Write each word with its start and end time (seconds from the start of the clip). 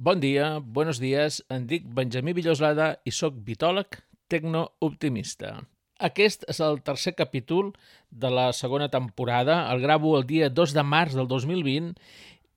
Bon 0.00 0.20
dia, 0.22 0.60
buenos 0.62 1.00
dies, 1.02 1.40
em 1.50 1.64
dic 1.66 1.88
Benjamí 1.90 2.30
Villoslada 2.30 2.84
i 3.02 3.10
sóc 3.10 3.40
vitòleg 3.42 3.96
tecnooptimista. 4.30 5.56
Aquest 5.98 6.44
és 6.46 6.60
el 6.62 6.78
tercer 6.86 7.16
capítol 7.18 7.72
de 8.14 8.30
la 8.30 8.52
segona 8.54 8.86
temporada. 8.92 9.56
El 9.72 9.82
gravo 9.82 10.12
el 10.14 10.22
dia 10.28 10.52
2 10.54 10.76
de 10.76 10.84
març 10.86 11.18
del 11.18 11.26
2020 11.26 11.98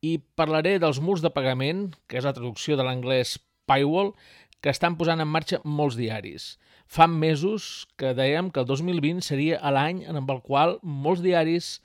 i 0.06 0.12
parlaré 0.38 0.76
dels 0.78 1.02
murs 1.02 1.26
de 1.26 1.34
pagament, 1.34 1.88
que 2.06 2.22
és 2.22 2.30
la 2.30 2.36
traducció 2.38 2.78
de 2.78 2.86
l'anglès 2.86 3.40
paywall, 3.66 4.14
que 4.62 4.70
estan 4.70 5.00
posant 5.02 5.26
en 5.26 5.34
marxa 5.34 5.64
molts 5.66 5.98
diaris. 5.98 6.60
Fa 6.86 7.10
mesos 7.10 7.88
que 7.98 8.14
dèiem 8.14 8.54
que 8.54 8.62
el 8.62 8.70
2020 8.70 9.26
seria 9.26 9.58
l'any 9.74 10.06
en 10.06 10.22
el 10.22 10.30
qual 10.46 10.78
molts 10.84 11.26
diaris 11.26 11.80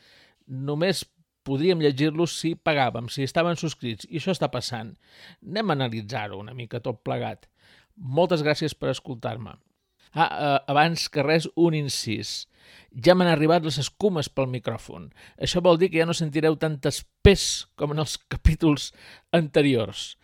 només 0.45 1.07
podríem 1.47 1.83
llegir-los 1.83 2.35
si 2.41 2.55
pagàvem, 2.59 3.11
si 3.13 3.25
estaven 3.27 3.59
subscrits, 3.61 4.09
i 4.11 4.19
això 4.21 4.35
està 4.35 4.51
passant. 4.53 4.95
Anem 5.47 5.71
a 5.71 5.79
analitzar-ho 5.79 6.41
una 6.43 6.57
mica 6.57 6.83
tot 6.83 7.05
plegat. 7.07 7.47
Moltes 7.97 8.43
gràcies 8.45 8.75
per 8.77 8.91
escoltar-me. 8.93 9.57
Ah, 10.17 10.27
eh, 10.27 10.61
abans 10.73 11.09
que 11.13 11.25
res, 11.25 11.49
un 11.57 11.77
incís. 11.77 12.47
Ja 13.05 13.15
m'han 13.15 13.31
arribat 13.31 13.67
les 13.67 13.79
escumes 13.79 14.31
pel 14.33 14.49
micròfon. 14.51 15.11
Això 15.43 15.63
vol 15.63 15.79
dir 15.79 15.91
que 15.93 16.01
ja 16.01 16.07
no 16.09 16.17
sentireu 16.17 16.57
tant 16.61 16.79
espès 16.89 17.67
com 17.77 17.93
en 17.93 18.03
els 18.05 18.17
capítols 18.33 18.91
anteriors. 19.37 20.15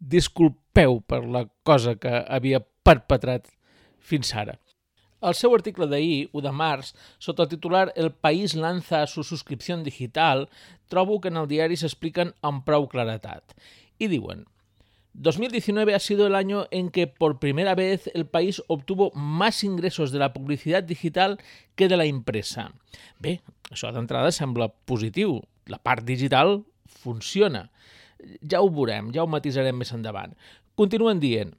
Disculpeu 0.00 1.00
per 1.06 1.22
la 1.24 1.44
cosa 1.62 1.94
que 2.00 2.24
havia 2.24 2.64
perpetrat 2.84 3.52
fins 4.00 4.34
ara. 4.36 4.58
El 5.24 5.36
seu 5.38 5.54
article 5.56 5.88
d'ahir, 5.88 6.28
1 6.32 6.42
de 6.44 6.52
març, 6.52 6.92
sota 7.18 7.46
el 7.46 7.52
titular 7.52 7.86
El 7.96 8.10
país 8.12 8.54
lanza 8.54 9.06
su 9.06 9.24
suscripció 9.24 9.76
digital, 9.82 10.48
trobo 10.88 11.20
que 11.20 11.32
en 11.32 11.38
el 11.40 11.48
diari 11.48 11.78
s'expliquen 11.80 12.34
amb 12.42 12.66
prou 12.66 12.88
claretat. 12.92 13.56
I 13.98 14.10
diuen 14.12 14.44
2019 15.14 15.94
ha 15.94 16.00
sido 16.00 16.26
el 16.26 16.34
año 16.34 16.66
en 16.72 16.90
que 16.90 17.06
por 17.06 17.38
primera 17.38 17.76
vez 17.76 18.10
el 18.14 18.26
país 18.26 18.62
obtuvo 18.66 19.12
más 19.14 19.62
ingresos 19.62 20.10
de 20.10 20.18
la 20.18 20.32
publicidad 20.32 20.82
digital 20.82 21.38
que 21.76 21.88
de 21.88 21.96
la 21.96 22.04
impresa. 22.04 22.72
Bé, 23.20 23.40
això 23.70 23.92
d'entrada 23.94 24.34
sembla 24.34 24.72
positiu. 24.84 25.38
La 25.70 25.78
part 25.78 26.02
digital 26.04 26.64
funciona. 26.84 27.70
Ja 28.42 28.60
ho 28.60 28.68
veurem, 28.68 29.12
ja 29.14 29.22
ho 29.22 29.30
matisarem 29.30 29.78
més 29.78 29.94
endavant. 29.94 30.34
Continuen 30.74 31.22
dient, 31.22 31.54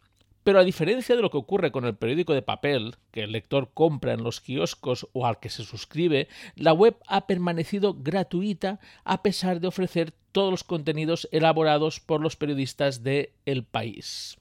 Pero 0.45 0.59
a 0.59 0.63
diferencia 0.63 1.15
de 1.15 1.23
lo 1.23 1.31
que 1.31 1.41
ocurre 1.41 1.71
con 1.71 1.85
el 1.85 1.95
periódico 1.95 2.35
de 2.35 2.43
papel, 2.43 2.97
que 3.09 3.23
el 3.23 3.31
lector 3.31 3.71
compra 3.73 4.13
en 4.13 4.21
los 4.23 4.41
kioscos 4.41 5.07
o 5.11 5.25
al 5.25 5.39
que 5.39 5.49
se 5.49 5.63
suscribe, 5.63 6.27
la 6.55 6.71
web 6.71 6.95
ha 7.07 7.25
permanecido 7.25 7.95
gratuita 7.95 8.79
a 9.03 9.23
pesar 9.23 9.59
de 9.59 9.67
ofrecer 9.67 10.13
todos 10.31 10.51
los 10.51 10.63
contenidos 10.63 11.27
elaborados 11.31 11.99
por 11.99 12.21
los 12.21 12.35
periodistas 12.35 13.01
de 13.01 13.33
El 13.47 13.63
País. 13.63 14.37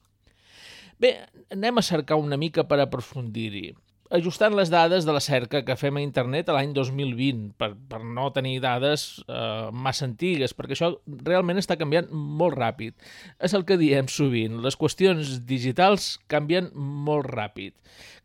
Bé, 0.99 1.25
anem 1.49 1.81
a 1.81 1.83
cercar 1.83 2.21
una 2.21 2.37
mica 2.37 2.63
per 2.69 2.77
aprofundir-hi 2.79 3.73
ajustant 4.13 4.53
les 4.53 4.69
dades 4.69 5.05
de 5.05 5.13
la 5.15 5.21
cerca 5.23 5.63
que 5.65 5.75
fem 5.79 5.97
a 5.97 6.03
internet 6.03 6.49
a 6.49 6.55
l'any 6.55 6.73
2020 6.75 7.55
per, 7.57 7.71
per 7.89 8.01
no 8.05 8.27
tenir 8.35 8.59
dades 8.61 9.23
eh, 9.25 9.69
massa 9.73 10.05
antigues, 10.05 10.53
perquè 10.53 10.75
això 10.75 10.91
realment 11.25 11.57
està 11.61 11.77
canviant 11.79 12.11
molt 12.11 12.57
ràpid. 12.57 12.93
És 13.41 13.55
el 13.57 13.65
que 13.65 13.79
diem 13.81 14.09
sovint, 14.11 14.59
les 14.65 14.77
qüestions 14.77 15.39
digitals 15.49 16.15
canvien 16.31 16.69
molt 16.75 17.31
ràpid. 17.31 17.73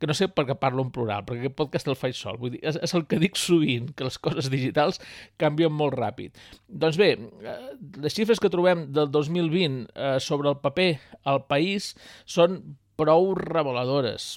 Que 0.00 0.08
no 0.08 0.16
sé 0.16 0.28
per 0.32 0.46
què 0.48 0.56
parlo 0.60 0.84
en 0.84 0.92
plural, 0.92 1.24
perquè 1.28 1.44
aquest 1.46 1.56
podcast 1.56 1.88
el 1.88 1.98
faig 1.98 2.16
sol. 2.16 2.36
Vull 2.40 2.54
dir, 2.56 2.62
és, 2.66 2.76
és 2.80 2.94
el 2.96 3.06
que 3.08 3.20
dic 3.22 3.40
sovint, 3.40 3.90
que 3.96 4.08
les 4.08 4.20
coses 4.20 4.50
digitals 4.52 5.00
canvien 5.40 5.72
molt 5.72 5.96
ràpid. 5.96 6.36
Doncs 6.68 7.00
bé, 7.00 7.14
eh, 7.16 7.56
les 8.04 8.16
xifres 8.16 8.40
que 8.40 8.52
trobem 8.52 8.88
del 8.92 9.08
2020 9.12 9.88
eh, 9.88 10.14
sobre 10.20 10.52
el 10.52 10.60
paper 10.60 10.92
al 11.24 11.44
país 11.48 11.94
són 12.28 12.60
prou 13.00 13.32
reveladores, 13.38 14.34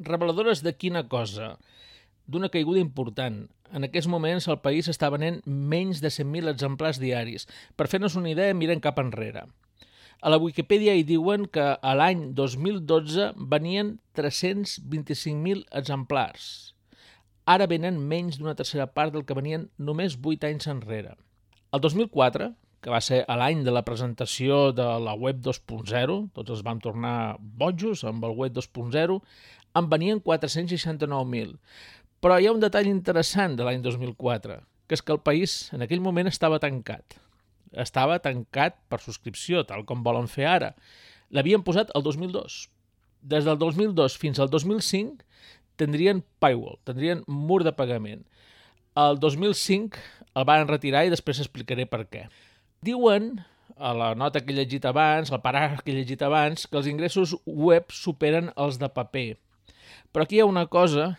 reveladores 0.00 0.64
de 0.64 0.74
quina 0.74 1.04
cosa? 1.08 1.54
D'una 2.26 2.50
caiguda 2.50 2.82
important. 2.82 3.44
En 3.70 3.86
aquests 3.86 4.08
moments 4.10 4.48
el 4.50 4.58
país 4.64 4.88
està 4.90 5.10
venent 5.12 5.40
menys 5.46 6.00
de 6.02 6.10
100.000 6.10 6.50
exemplars 6.50 6.98
diaris. 7.02 7.46
Per 7.76 7.86
fer-nos 7.90 8.16
una 8.18 8.32
idea, 8.32 8.54
miren 8.54 8.82
cap 8.82 8.98
enrere. 9.02 9.46
A 10.20 10.28
la 10.28 10.36
Wikipedia 10.42 10.92
hi 10.96 11.04
diuen 11.08 11.46
que 11.48 11.64
a 11.80 11.92
l'any 11.96 12.26
2012 12.36 13.30
venien 13.52 13.94
325.000 14.18 15.64
exemplars. 15.80 16.74
Ara 17.48 17.66
venen 17.70 18.02
menys 18.10 18.36
d'una 18.38 18.56
tercera 18.58 18.90
part 18.92 19.14
del 19.14 19.24
que 19.24 19.36
venien 19.38 19.70
només 19.78 20.18
8 20.20 20.50
anys 20.50 20.68
enrere. 20.68 21.14
El 21.72 21.80
2004, 21.80 22.50
que 22.84 22.92
va 22.92 23.00
ser 23.04 23.22
l'any 23.28 23.64
de 23.64 23.72
la 23.72 23.84
presentació 23.86 24.60
de 24.76 24.86
la 25.04 25.14
web 25.16 25.40
2.0, 25.44 26.18
tots 26.36 26.52
els 26.52 26.62
vam 26.66 26.80
tornar 26.84 27.36
bojos 27.40 28.04
amb 28.08 28.24
el 28.28 28.36
web 28.36 28.54
2.0, 28.56 29.18
en 29.76 29.88
venien 29.90 30.20
469.000. 30.22 31.56
Però 32.20 32.36
hi 32.36 32.48
ha 32.48 32.52
un 32.54 32.60
detall 32.62 32.88
interessant 32.90 33.56
de 33.56 33.66
l'any 33.66 33.80
2004, 33.84 34.58
que 34.86 34.98
és 34.98 35.02
que 35.02 35.14
el 35.14 35.22
país 35.24 35.70
en 35.76 35.84
aquell 35.86 36.02
moment 36.04 36.28
estava 36.28 36.60
tancat. 36.62 37.16
Estava 37.72 38.18
tancat 38.18 38.76
per 38.90 39.00
subscripció, 39.00 39.62
tal 39.64 39.86
com 39.88 40.04
volen 40.04 40.28
fer 40.28 40.48
ara. 40.50 40.74
L'havien 41.30 41.62
posat 41.62 41.92
el 41.94 42.04
2002. 42.04 42.64
Des 43.30 43.46
del 43.46 43.58
2002 43.60 44.16
fins 44.18 44.40
al 44.40 44.50
2005 44.50 45.24
tindrien 45.80 46.24
paywall, 46.42 46.76
tindrien 46.84 47.22
mur 47.26 47.62
de 47.64 47.72
pagament. 47.72 48.26
El 48.98 49.20
2005 49.22 50.00
el 50.36 50.46
van 50.48 50.68
retirar 50.68 51.06
i 51.06 51.12
després 51.12 51.40
explicaré 51.40 51.86
per 51.88 52.04
què. 52.10 52.26
Diuen, 52.84 53.38
a 53.76 53.92
la 53.96 54.14
nota 54.14 54.42
que 54.44 54.52
he 54.52 54.56
llegit 54.56 54.84
abans, 54.88 55.30
al 55.32 55.42
paràgraf 55.44 55.84
que 55.84 55.92
he 55.92 55.96
llegit 55.96 56.22
abans, 56.26 56.66
que 56.66 56.76
els 56.80 56.88
ingressos 56.90 57.36
web 57.46 57.92
superen 57.94 58.50
els 58.56 58.80
de 58.80 58.90
paper. 58.92 59.38
Però 60.10 60.24
aquí 60.26 60.38
hi 60.38 60.44
ha 60.44 60.48
una 60.50 60.66
cosa 60.66 61.14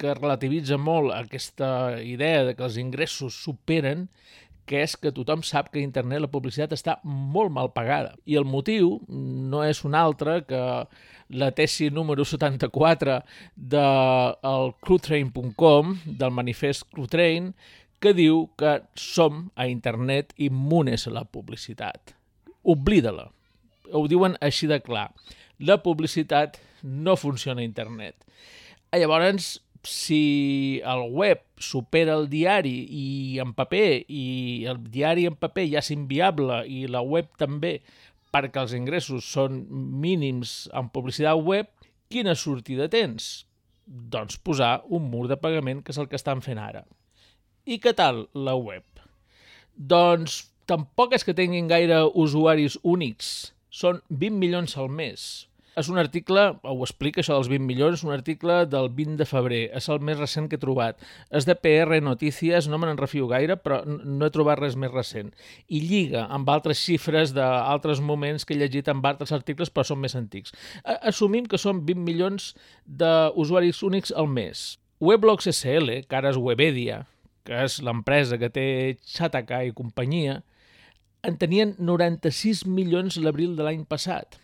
que 0.00 0.14
relativitza 0.18 0.78
molt 0.78 1.12
aquesta 1.14 2.00
idea 2.02 2.42
de 2.44 2.56
que 2.58 2.64
els 2.66 2.78
ingressos 2.80 3.36
superen, 3.44 4.08
que 4.66 4.82
és 4.82 4.94
que 4.98 5.12
tothom 5.14 5.42
sap 5.46 5.70
que 5.72 5.80
a 5.80 5.84
internet 5.84 6.22
la 6.22 6.30
publicitat 6.30 6.72
està 6.74 6.96
molt 7.04 7.52
mal 7.54 7.72
pagada. 7.74 8.14
I 8.26 8.38
el 8.38 8.46
motiu 8.46 9.00
no 9.08 9.62
és 9.66 9.82
un 9.86 9.94
altre 9.98 10.40
que 10.46 10.62
la 11.32 11.50
tesi 11.56 11.90
número 11.90 12.24
74 12.24 13.20
del 13.56 14.72
crewtrain.com, 14.84 15.94
del 16.06 16.34
manifest 16.34 16.86
Crewtrain, 16.92 17.52
que 18.02 18.14
diu 18.14 18.48
que 18.58 18.80
som 18.98 19.46
a 19.54 19.68
internet 19.70 20.34
immunes 20.36 21.06
a 21.06 21.14
la 21.14 21.24
publicitat. 21.24 22.16
Oblida-la. 22.62 23.30
Ho 23.92 24.06
diuen 24.10 24.34
així 24.42 24.68
de 24.70 24.80
clar. 24.82 25.10
La 25.62 25.78
publicitat 25.82 26.58
no 26.82 27.16
funciona 27.16 27.62
a 27.62 27.64
internet. 27.64 28.16
Ah, 28.90 28.98
llavors, 28.98 29.60
si 29.82 30.80
el 30.86 31.08
web 31.10 31.42
supera 31.58 32.14
el 32.18 32.28
diari 32.30 32.74
i 32.86 33.06
en 33.42 33.54
paper 33.54 34.04
i 34.10 34.66
el 34.70 34.78
diari 34.94 35.26
en 35.30 35.36
paper 35.38 35.66
ja 35.70 35.82
és 35.82 35.90
inviable 35.94 36.62
i 36.70 36.84
la 36.90 37.02
web 37.02 37.30
també 37.38 37.80
perquè 38.32 38.62
els 38.62 38.74
ingressos 38.76 39.28
són 39.28 39.62
mínims 39.70 40.66
en 40.72 40.88
publicitat 40.92 41.38
web, 41.38 41.68
quina 42.08 42.34
sortida 42.38 42.88
tens? 42.92 43.44
Doncs 43.86 44.38
posar 44.40 44.80
un 44.88 45.10
mur 45.12 45.26
de 45.28 45.36
pagament, 45.36 45.82
que 45.84 45.92
és 45.92 46.00
el 46.00 46.08
que 46.08 46.16
estan 46.16 46.40
fent 46.44 46.60
ara. 46.62 46.86
I 47.68 47.78
què 47.82 47.92
tal 47.98 48.24
la 48.32 48.54
web? 48.56 48.86
Doncs 49.76 50.46
tampoc 50.70 51.12
és 51.16 51.26
que 51.26 51.36
tinguin 51.36 51.68
gaire 51.68 52.00
usuaris 52.18 52.78
únics. 52.82 53.52
Són 53.68 54.00
20 54.08 54.40
milions 54.40 54.76
al 54.80 54.88
mes. 54.88 55.46
És 55.72 55.88
un 55.88 55.96
article, 55.96 56.42
ho 56.68 56.82
explica 56.84 57.22
això 57.22 57.38
dels 57.38 57.48
20 57.48 57.64
milions, 57.64 58.02
un 58.04 58.12
article 58.12 58.58
del 58.68 58.90
20 58.92 59.16
de 59.16 59.24
febrer, 59.24 59.60
és 59.78 59.86
el 59.88 60.02
més 60.04 60.18
recent 60.18 60.50
que 60.50 60.58
he 60.58 60.60
trobat. 60.60 60.98
És 61.32 61.46
de 61.48 61.54
PR 61.56 62.02
Notícies, 62.04 62.68
no 62.68 62.76
me 62.76 62.90
n'en 62.90 63.00
refio 63.00 63.24
gaire, 63.30 63.56
però 63.56 63.78
no 63.86 64.28
he 64.28 64.34
trobat 64.34 64.60
res 64.60 64.76
més 64.76 64.92
recent. 64.92 65.30
I 65.72 65.80
lliga 65.80 66.26
amb 66.28 66.50
altres 66.52 66.82
xifres 66.82 67.32
d'altres 67.32 68.02
moments 68.04 68.44
que 68.44 68.52
he 68.52 68.60
llegit 68.60 68.90
amb 68.92 69.08
altres 69.08 69.32
articles, 69.32 69.72
però 69.72 69.86
són 69.88 70.02
més 70.04 70.16
antics. 70.18 70.52
Assumim 70.84 71.48
que 71.48 71.60
són 71.62 71.80
20 71.88 72.04
milions 72.04 72.52
d'usuaris 72.84 73.80
únics 73.88 74.12
al 74.12 74.28
mes. 74.28 74.76
Weblogs 75.00 75.48
SL, 75.54 76.02
que 76.04 76.20
ara 76.20 76.34
és 76.34 76.36
Webedia, 76.36 77.06
que 77.48 77.64
és 77.64 77.80
l'empresa 77.80 78.36
que 78.36 78.52
té 78.52 78.68
Chataka 79.08 79.64
i 79.64 79.72
companyia, 79.72 80.42
en 81.24 81.40
tenien 81.40 81.76
96 81.80 82.66
milions 82.68 83.16
l'abril 83.16 83.56
de 83.56 83.64
l'any 83.64 83.86
passat 83.88 84.41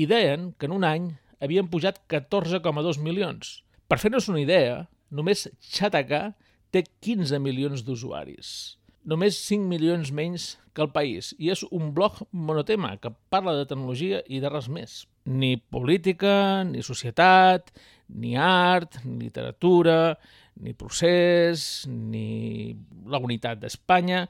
i 0.00 0.06
deien 0.08 0.52
que 0.56 0.68
en 0.68 0.76
un 0.78 0.86
any 0.88 1.10
havien 1.44 1.68
pujat 1.68 1.98
14,2 2.08 3.00
milions. 3.04 3.60
Per 3.88 3.98
fer-nos 4.00 4.28
una 4.32 4.40
idea, 4.40 4.84
només 5.10 5.48
Chataka 5.60 6.30
té 6.72 6.84
15 7.04 7.40
milions 7.42 7.84
d'usuaris. 7.84 8.78
Només 9.10 9.40
5 9.48 9.66
milions 9.68 10.12
menys 10.14 10.54
que 10.76 10.84
el 10.84 10.92
país. 10.94 11.32
I 11.40 11.50
és 11.52 11.64
un 11.68 11.90
blog 11.96 12.20
monotema 12.30 12.94
que 13.00 13.12
parla 13.32 13.56
de 13.58 13.66
tecnologia 13.68 14.20
i 14.28 14.40
de 14.40 14.52
res 14.52 14.68
més. 14.72 15.00
Ni 15.26 15.56
política, 15.56 16.62
ni 16.68 16.84
societat, 16.86 17.72
ni 18.08 18.36
art, 18.40 19.00
ni 19.04 19.26
literatura, 19.26 20.14
ni 20.60 20.76
procés, 20.76 21.84
ni 21.88 22.76
la 23.08 23.20
unitat 23.20 23.60
d'Espanya... 23.60 24.24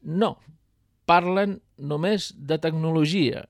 No, 0.00 0.38
parlen 1.04 1.58
només 1.76 2.30
de 2.32 2.56
tecnologia 2.56 3.42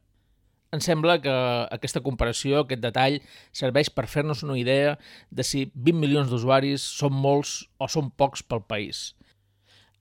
Em 0.71 0.79
sembla 0.79 1.17
que 1.19 1.33
aquesta 1.75 1.99
comparació, 1.99 2.61
aquest 2.61 2.83
detall, 2.85 3.17
serveix 3.61 3.89
per 3.91 4.05
fer-nos 4.07 4.45
una 4.47 4.55
idea 4.59 4.93
de 5.35 5.43
si 5.43 5.65
20 5.75 5.99
milions 5.99 6.31
d'usuaris 6.31 6.85
són 7.01 7.17
molts 7.25 7.55
o 7.83 7.89
són 7.91 8.13
pocs 8.23 8.45
pel 8.47 8.63
país. 8.71 9.01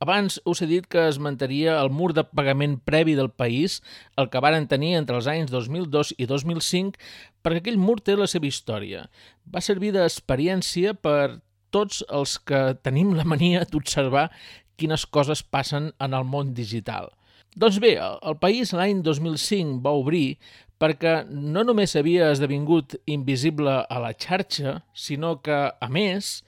Abans 0.05 0.37
us 0.45 0.61
he 0.61 0.67
dit 0.69 0.85
que 0.85 1.07
es 1.09 1.17
mantenia 1.17 1.79
el 1.81 1.89
mur 1.89 2.11
de 2.13 2.23
pagament 2.23 2.77
previ 2.85 3.17
del 3.17 3.31
país, 3.33 3.79
el 4.15 4.29
que 4.29 4.45
varen 4.45 4.69
tenir 4.69 4.93
entre 4.99 5.17
els 5.17 5.25
anys 5.33 5.49
2002 5.49 6.13
i 6.21 6.29
2005, 6.29 7.01
perquè 7.41 7.63
aquell 7.63 7.81
mur 7.81 7.97
té 7.97 8.13
la 8.19 8.29
seva 8.29 8.47
història. 8.47 9.07
Va 9.49 9.65
servir 9.65 9.89
d'experiència 9.97 10.93
per 10.93 11.41
tots 11.73 12.05
els 12.13 12.37
que 12.37 12.61
tenim 12.85 13.17
la 13.17 13.25
mania 13.25 13.65
d'observar 13.65 14.29
quines 14.77 15.09
coses 15.09 15.41
passen 15.41 15.95
en 15.97 16.13
el 16.13 16.29
món 16.29 16.53
digital. 16.53 17.09
Doncs 17.57 17.79
bé, 17.81 17.95
el 17.97 18.37
país 18.37 18.73
l'any 18.77 19.01
2005 19.05 19.79
va 19.85 19.95
obrir 19.97 20.37
perquè 20.79 21.25
no 21.29 21.65
només 21.67 21.95
havia 21.99 22.29
esdevingut 22.31 22.95
invisible 23.09 23.81
a 23.83 23.99
la 23.99 24.13
xarxa, 24.15 24.79
sinó 24.93 25.35
que, 25.43 25.57
a 25.75 25.89
més, 25.91 26.39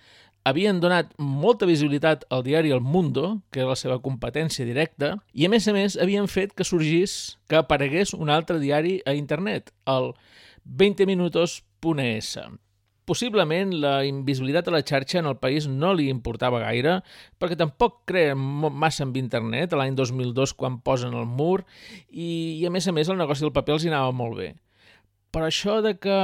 havien 0.47 0.79
donat 0.81 1.11
molta 1.17 1.67
visibilitat 1.69 2.23
al 2.29 2.45
diari 2.47 2.71
El 2.71 2.81
Mundo, 2.81 3.41
que 3.51 3.61
era 3.61 3.73
la 3.73 3.79
seva 3.79 3.99
competència 4.01 4.65
directa, 4.65 5.17
i 5.33 5.45
a 5.45 5.51
més 5.51 5.67
a 5.67 5.75
més 5.75 5.97
havien 5.99 6.29
fet 6.31 6.55
que 6.55 6.67
sorgís, 6.67 7.37
que 7.49 7.59
aparegués 7.59 8.15
un 8.15 8.31
altre 8.31 8.61
diari 8.63 8.99
a 9.05 9.13
internet, 9.17 9.73
el 9.85 10.13
20minutos.es. 10.65 12.37
Possiblement 13.09 13.73
la 13.81 14.05
invisibilitat 14.05 14.67
a 14.69 14.73
la 14.75 14.83
xarxa 14.85 15.19
en 15.19 15.27
el 15.31 15.39
país 15.41 15.65
no 15.67 15.91
li 15.97 16.07
importava 16.13 16.61
gaire, 16.61 16.99
perquè 17.41 17.57
tampoc 17.57 18.03
crea 18.09 18.35
massa 18.35 19.03
amb 19.07 19.17
internet, 19.17 19.73
l'any 19.73 19.97
2002 19.97 20.53
quan 20.57 20.79
posen 20.85 21.17
el 21.17 21.25
mur, 21.25 21.63
i, 22.09 22.61
i 22.61 22.65
a 22.67 22.71
més 22.73 22.87
a 22.87 22.93
més 22.95 23.09
el 23.09 23.19
negoci 23.19 23.47
del 23.47 23.55
paper 23.55 23.79
els 23.79 23.87
anava 23.89 24.13
molt 24.13 24.37
bé. 24.37 24.51
Però 25.33 25.47
això 25.47 25.79
de 25.81 25.95
que 25.97 26.17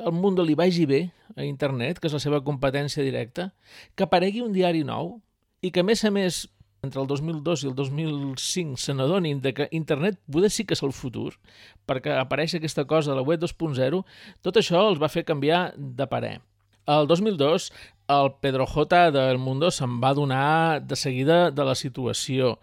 el 0.00 0.12
Mundo 0.12 0.44
li 0.44 0.54
vagi 0.58 0.86
bé 0.86 1.00
a 1.36 1.44
internet, 1.46 1.98
que 1.98 2.08
és 2.08 2.14
la 2.16 2.22
seva 2.22 2.40
competència 2.44 3.04
directa, 3.06 3.50
que 3.94 4.06
aparegui 4.06 4.44
un 4.44 4.52
diari 4.52 4.84
nou 4.84 5.18
i 5.62 5.70
que, 5.70 5.82
a 5.82 5.86
més 5.86 6.04
a 6.04 6.12
més, 6.12 6.44
entre 6.82 7.00
el 7.00 7.06
2002 7.06 7.64
i 7.64 7.68
el 7.68 7.74
2005 7.74 8.80
se 8.80 8.94
n'adonin 8.94 9.40
que 9.40 9.68
internet 9.70 10.18
poder 10.32 10.50
sí 10.50 10.64
que 10.64 10.74
és 10.74 10.82
el 10.82 10.94
futur, 10.96 11.34
perquè 11.86 12.14
apareix 12.16 12.54
aquesta 12.56 12.86
cosa 12.88 13.12
de 13.12 13.16
la 13.18 13.26
web 13.26 13.40
2.0, 13.40 14.04
tot 14.40 14.56
això 14.56 14.86
els 14.88 15.00
va 15.00 15.12
fer 15.12 15.26
canviar 15.28 15.74
de 15.76 16.06
parer. 16.06 16.38
El 16.88 17.06
2002, 17.06 17.70
el 18.08 18.32
Pedro 18.40 18.66
J. 18.66 19.10
del 19.12 19.38
Mundo 19.38 19.70
se'n 19.70 20.00
va 20.00 20.14
donar 20.14 20.80
de 20.80 20.96
seguida 20.96 21.50
de 21.50 21.64
la 21.64 21.76
situació 21.76 22.56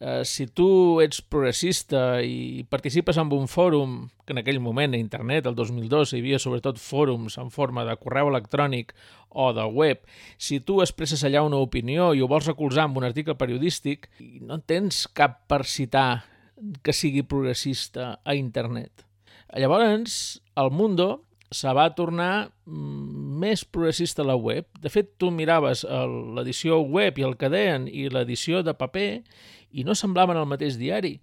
eh, 0.00 0.24
si 0.24 0.46
tu 0.48 1.00
ets 1.04 1.20
progressista 1.20 2.22
i 2.24 2.64
participes 2.68 3.20
en 3.20 3.30
un 3.36 3.46
fòrum, 3.48 4.08
que 4.24 4.34
en 4.34 4.40
aquell 4.40 4.60
moment 4.64 4.96
a 4.96 5.00
internet, 5.00 5.46
el 5.46 5.54
2002, 5.54 6.14
hi 6.14 6.22
havia 6.22 6.40
sobretot 6.42 6.80
fòrums 6.80 7.36
en 7.38 7.52
forma 7.52 7.84
de 7.84 7.96
correu 8.00 8.32
electrònic 8.32 8.94
o 9.30 9.52
de 9.54 9.64
web, 9.68 10.02
si 10.38 10.58
tu 10.60 10.80
expresses 10.82 11.22
allà 11.24 11.44
una 11.46 11.60
opinió 11.62 12.10
i 12.14 12.24
ho 12.24 12.28
vols 12.30 12.48
recolzar 12.50 12.88
amb 12.88 12.98
un 12.98 13.06
article 13.06 13.36
periodístic, 13.38 14.08
no 14.40 14.58
tens 14.58 15.04
cap 15.06 15.44
per 15.46 15.62
citar 15.68 16.24
que 16.82 16.92
sigui 16.96 17.22
progressista 17.22 18.18
a 18.24 18.34
internet. 18.34 19.06
Llavors, 19.56 20.40
el 20.56 20.70
Mundo 20.70 21.24
se 21.50 21.70
va 21.74 21.88
tornar 21.98 22.50
mm, 22.64 23.38
més 23.42 23.64
progressista 23.64 24.22
a 24.22 24.28
la 24.28 24.36
web. 24.38 24.68
De 24.78 24.90
fet, 24.92 25.16
tu 25.18 25.32
miraves 25.34 25.82
l'edició 26.36 26.78
web 26.82 27.18
i 27.18 27.26
el 27.26 27.34
que 27.40 27.50
deien 27.50 27.88
i 27.90 28.06
l'edició 28.12 28.62
de 28.62 28.76
paper 28.78 29.10
i 29.72 29.84
no 29.86 29.96
semblaven 29.98 30.38
el 30.40 30.48
mateix 30.50 30.78
diari. 30.80 31.18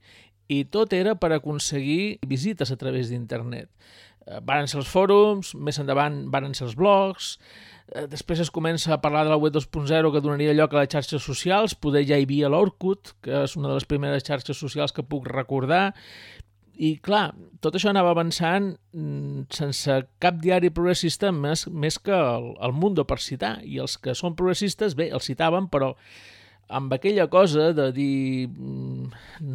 I 0.48 0.64
tot 0.72 0.94
era 0.96 1.18
per 1.20 1.34
aconseguir 1.36 2.20
visites 2.28 2.72
a 2.72 2.78
través 2.80 3.12
d'internet. 3.12 3.68
Eh, 4.28 4.40
varen 4.44 4.68
ser 4.68 4.80
els 4.82 4.92
fòrums, 4.92 5.54
més 5.56 5.80
endavant 5.80 6.26
varen 6.32 6.56
ser 6.56 6.68
els 6.68 6.76
blogs, 6.80 7.36
eh, 7.92 8.06
després 8.12 8.42
es 8.44 8.52
comença 8.52 8.94
a 8.94 9.02
parlar 9.04 9.26
de 9.28 9.32
la 9.32 9.40
web 9.40 9.54
2.0 9.56 10.12
que 10.12 10.24
donaria 10.24 10.56
lloc 10.56 10.74
a 10.74 10.82
les 10.82 10.92
xarxes 10.92 11.24
socials, 11.24 11.76
poder 11.76 12.06
ja 12.08 12.20
hi 12.20 12.28
havia 12.28 12.52
l'Orkut, 12.52 13.16
que 13.24 13.44
és 13.44 13.56
una 13.60 13.72
de 13.72 13.80
les 13.80 13.88
primeres 13.88 14.28
xarxes 14.28 14.60
socials 14.60 14.96
que 14.96 15.04
puc 15.04 15.28
recordar, 15.32 15.94
i 16.78 16.98
clar, 17.02 17.32
tot 17.64 17.76
això 17.76 17.90
anava 17.90 18.12
avançant 18.14 18.76
mm, 18.94 19.48
sense 19.56 19.96
cap 20.22 20.38
diari 20.44 20.70
progressista 20.70 21.32
més, 21.34 21.66
més 21.74 21.98
que 21.98 22.14
el, 22.14 22.52
el 22.62 22.76
Mundo 22.78 23.08
per 23.10 23.18
citar, 23.24 23.58
i 23.66 23.80
els 23.82 23.98
que 23.98 24.14
són 24.14 24.36
progressistes, 24.38 24.94
bé, 25.00 25.10
els 25.10 25.26
citaven, 25.26 25.72
però 25.74 25.96
amb 26.68 26.94
aquella 26.94 27.28
cosa 27.32 27.72
de 27.74 27.88
dir 27.96 28.48
mm, 28.50 29.12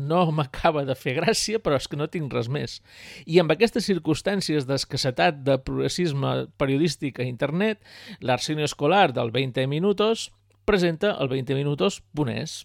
no 0.08 0.24
m'acaba 0.32 0.84
de 0.88 0.96
fer 0.96 1.16
gràcia, 1.20 1.60
però 1.60 1.76
és 1.80 1.88
que 1.88 1.98
no 2.00 2.08
tinc 2.12 2.32
res 2.32 2.48
més. 2.48 2.80
I 3.26 3.40
amb 3.42 3.52
aquestes 3.52 3.86
circumstàncies 3.88 4.66
d'escassetat 4.68 5.42
de 5.46 5.58
progressisme 5.60 6.34
periodístic 6.60 7.20
a 7.20 7.28
internet, 7.28 7.82
l'Arsenio 8.20 8.68
Escolar 8.68 9.10
del 9.12 9.32
20 9.34 9.66
Minutos 9.68 10.30
presenta 10.64 11.16
el 11.20 11.28
20 11.28 11.54
Minutos.es. 11.58 12.62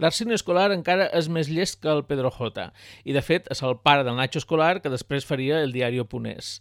L'Arsenio 0.00 0.34
Escolar 0.34 0.70
encara 0.74 1.06
és 1.14 1.28
més 1.30 1.50
llest 1.52 1.78
que 1.82 1.90
el 1.92 2.04
Pedro 2.08 2.32
J. 2.32 2.70
I, 3.04 3.12
de 3.14 3.22
fet, 3.22 3.46
és 3.52 3.60
el 3.62 3.76
pare 3.84 4.06
del 4.06 4.16
Nacho 4.18 4.40
Escolar 4.40 4.80
que 4.82 4.90
després 4.90 5.28
faria 5.28 5.60
el 5.62 5.74
Diario.es. 5.74 6.56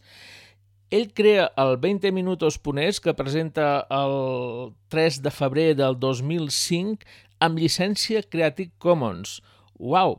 Ell 0.91 1.13
crea 1.13 1.53
el 1.55 1.77
20 1.77 2.11
Minutos 2.11 2.57
Ponés, 2.59 2.99
que 2.99 3.13
presenta 3.13 3.87
el 3.89 4.73
3 4.89 5.21
de 5.23 5.31
febrer 5.31 5.69
del 5.79 5.95
2005 5.95 7.07
amb 7.39 7.61
llicència 7.63 8.19
Creative 8.27 8.73
Commons. 8.77 9.37
Uau! 9.79 10.17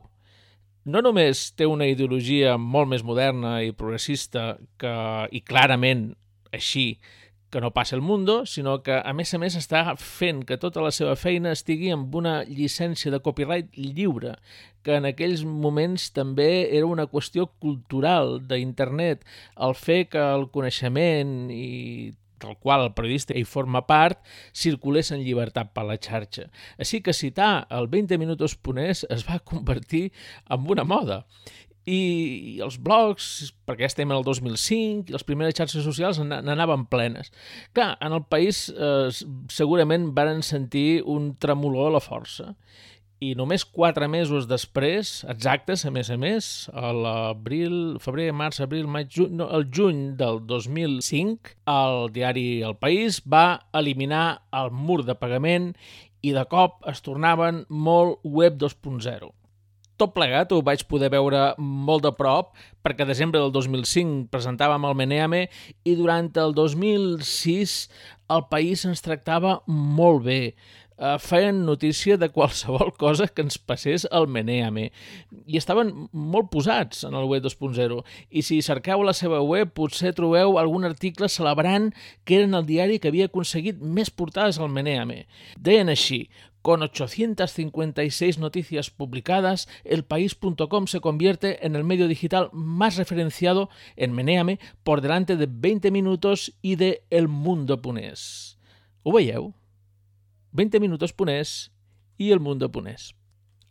No 0.83 1.03
només 1.05 1.51
té 1.53 1.67
una 1.69 1.85
ideologia 1.85 2.57
molt 2.57 2.89
més 2.89 3.05
moderna 3.05 3.59
i 3.61 3.69
progressista 3.69 4.57
que, 4.81 4.95
i 5.29 5.43
clarament 5.45 6.07
així 6.49 6.97
que 7.53 7.61
no 7.61 7.69
passa 7.71 7.95
el 7.95 8.01
Mundo, 8.01 8.47
sinó 8.47 8.81
que, 8.81 8.95
a 8.97 9.13
més 9.13 9.29
a 9.35 9.37
més, 9.37 9.53
està 9.53 9.83
fent 10.01 10.41
que 10.49 10.57
tota 10.57 10.81
la 10.81 10.89
seva 10.89 11.13
feina 11.13 11.51
estigui 11.53 11.91
amb 11.93 12.15
una 12.17 12.39
llicència 12.49 13.13
de 13.13 13.19
copyright 13.21 13.69
lliure, 13.77 14.33
que 14.81 14.97
en 14.97 15.05
aquells 15.05 15.45
moments 15.45 16.09
també 16.17 16.49
era 16.73 16.89
una 16.89 17.05
qüestió 17.11 17.45
cultural 17.61 18.39
d'internet, 18.49 19.21
el 19.61 19.77
fer 19.77 20.07
que 20.09 20.25
el 20.33 20.49
coneixement 20.49 21.53
i 21.53 22.11
del 22.43 22.57
qual 22.57 22.81
el 22.87 22.95
periodista 22.97 23.37
hi 23.37 23.45
forma 23.47 23.85
part, 23.87 24.17
circulés 24.51 25.13
en 25.15 25.21
llibertat 25.23 25.69
per 25.77 25.85
la 25.87 25.95
xarxa. 26.01 26.49
Així 26.81 26.99
que 27.05 27.13
citar 27.15 27.67
el 27.71 27.87
20 27.87 28.17
minuts 28.19 28.57
ponés 28.57 29.05
es 29.13 29.23
va 29.29 29.39
convertir 29.39 30.09
en 30.49 30.65
una 30.73 30.83
moda 30.83 31.21
i 31.89 32.59
els 32.63 32.77
blogs, 32.79 33.51
perquè 33.67 33.85
ja 33.85 33.91
estem 33.91 34.11
en 34.11 34.17
el 34.17 34.25
2005, 34.27 35.09
i 35.09 35.15
les 35.15 35.25
primeres 35.27 35.55
xarxes 35.57 35.83
socials 35.83 36.21
n'anaven 36.23 36.87
plenes. 36.91 37.33
Clar, 37.75 37.93
en 37.99 38.15
el 38.15 38.23
país 38.29 38.69
eh, 38.71 39.09
segurament 39.51 40.11
varen 40.15 40.43
sentir 40.43 41.03
un 41.03 41.33
tremolor 41.35 41.91
a 41.91 41.95
la 41.97 42.03
força 42.03 42.53
i 43.23 43.33
només 43.39 43.63
quatre 43.63 44.07
mesos 44.11 44.47
després, 44.49 45.11
exactes, 45.31 45.85
a 45.87 45.91
més 45.95 46.09
a 46.11 46.17
més, 46.19 46.47
a 46.75 46.91
l'abril, 46.95 47.75
febrer, 48.03 48.31
març, 48.35 48.59
abril, 48.63 48.87
maig, 48.91 49.11
juny, 49.15 49.37
no, 49.39 49.47
el 49.55 49.69
juny 49.71 50.01
del 50.19 50.41
2005, 50.49 51.53
el 51.71 52.09
diari 52.15 52.47
El 52.67 52.75
País 52.81 53.21
va 53.23 53.63
eliminar 53.79 54.43
el 54.51 54.73
mur 54.75 55.03
de 55.07 55.15
pagament 55.15 55.71
i 56.23 56.33
de 56.35 56.43
cop 56.51 56.83
es 56.89 57.03
tornaven 57.05 57.63
molt 57.69 58.19
web 58.23 58.59
2.0 58.59 59.31
tot 60.01 60.13
plegat 60.15 60.51
ho 60.51 60.61
vaig 60.65 60.83
poder 60.89 61.11
veure 61.13 61.53
molt 61.57 62.05
de 62.05 62.11
prop 62.17 62.53
perquè 62.83 63.05
a 63.05 63.09
desembre 63.09 63.41
del 63.41 63.53
2005 63.55 64.29
presentàvem 64.33 64.87
el 64.89 64.97
Meneame 64.99 65.43
i 65.85 65.97
durant 65.99 66.31
el 66.41 66.55
2006 66.57 67.75
el 68.33 68.47
país 68.49 68.85
ens 68.89 69.03
tractava 69.05 69.59
molt 69.67 70.23
bé. 70.25 70.39
Eh, 70.93 71.17
feien 71.17 71.63
notícia 71.65 72.17
de 72.17 72.29
qualsevol 72.29 72.93
cosa 73.03 73.27
que 73.27 73.41
ens 73.41 73.57
passés 73.57 74.05
al 74.11 74.27
Meneame. 74.29 74.91
I 75.49 75.57
estaven 75.57 75.91
molt 76.11 76.51
posats 76.53 77.03
en 77.07 77.17
el 77.17 77.25
web 77.29 77.43
2.0 77.43 77.99
i 78.29 78.43
si 78.45 78.61
cerqueu 78.65 79.01
la 79.03 79.15
seva 79.17 79.41
web 79.41 79.73
potser 79.73 80.13
trobeu 80.13 80.59
algun 80.61 80.85
article 80.87 81.29
celebrant 81.29 81.91
que 82.23 82.39
eren 82.41 82.53
el 82.53 82.67
diari 82.69 82.99
que 83.01 83.09
havia 83.09 83.27
aconseguit 83.31 83.81
més 83.81 84.13
portades 84.13 84.61
al 84.61 84.71
Meneame. 84.71 85.25
Deien 85.57 85.89
així, 85.89 86.27
Con 86.63 86.81
856 86.81 88.39
noticias 88.39 88.89
publicadas, 88.89 89.67
elpaís.com 89.83 90.87
se 90.87 91.01
convierte 91.01 91.67
en 91.67 91.75
el 91.75 91.83
medio 91.83 92.07
digital 92.07 92.49
más 92.53 92.95
referenciado 92.95 93.69
en 93.97 94.13
Meneame 94.13 94.59
por 94.83 95.01
delante 95.01 95.35
de 95.35 95.47
20 95.47 95.91
minutos 95.91 96.57
i 96.61 96.77
de 96.77 97.03
El 97.09 97.27
Mundo 97.27 97.81
Punés. 97.81 98.57
Ho 99.03 99.11
veieu? 99.11 99.53
20 100.53 100.79
minuts 100.79 101.11
ponès 101.11 101.73
i 102.15 102.31
el 102.31 102.39
mundo 102.39 102.69
ponès. 102.71 103.11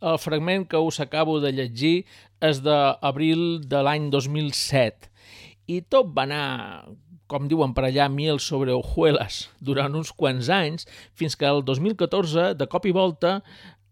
El 0.03 0.19
fragment 0.19 0.67
que 0.69 0.77
us 0.77 0.99
acabo 1.01 1.39
de 1.41 1.49
llegir 1.55 2.05
és 2.43 2.59
d'abril 2.61 3.63
de 3.65 3.81
l'any 3.87 4.09
2007 4.13 5.09
i 5.73 5.79
tot 5.81 6.11
va 6.13 6.27
anar, 6.27 6.45
com 7.27 7.47
diuen 7.49 7.73
per 7.73 7.87
allà, 7.87 8.09
miel 8.11 8.39
sobre 8.43 8.75
hojuelas 8.75 9.47
durant 9.59 9.95
uns 9.95 10.11
quants 10.11 10.49
anys, 10.53 10.87
fins 11.15 11.35
que 11.39 11.49
el 11.49 11.63
2014, 11.65 12.53
de 12.59 12.69
cop 12.69 12.85
i 12.89 12.95
volta, 12.95 13.39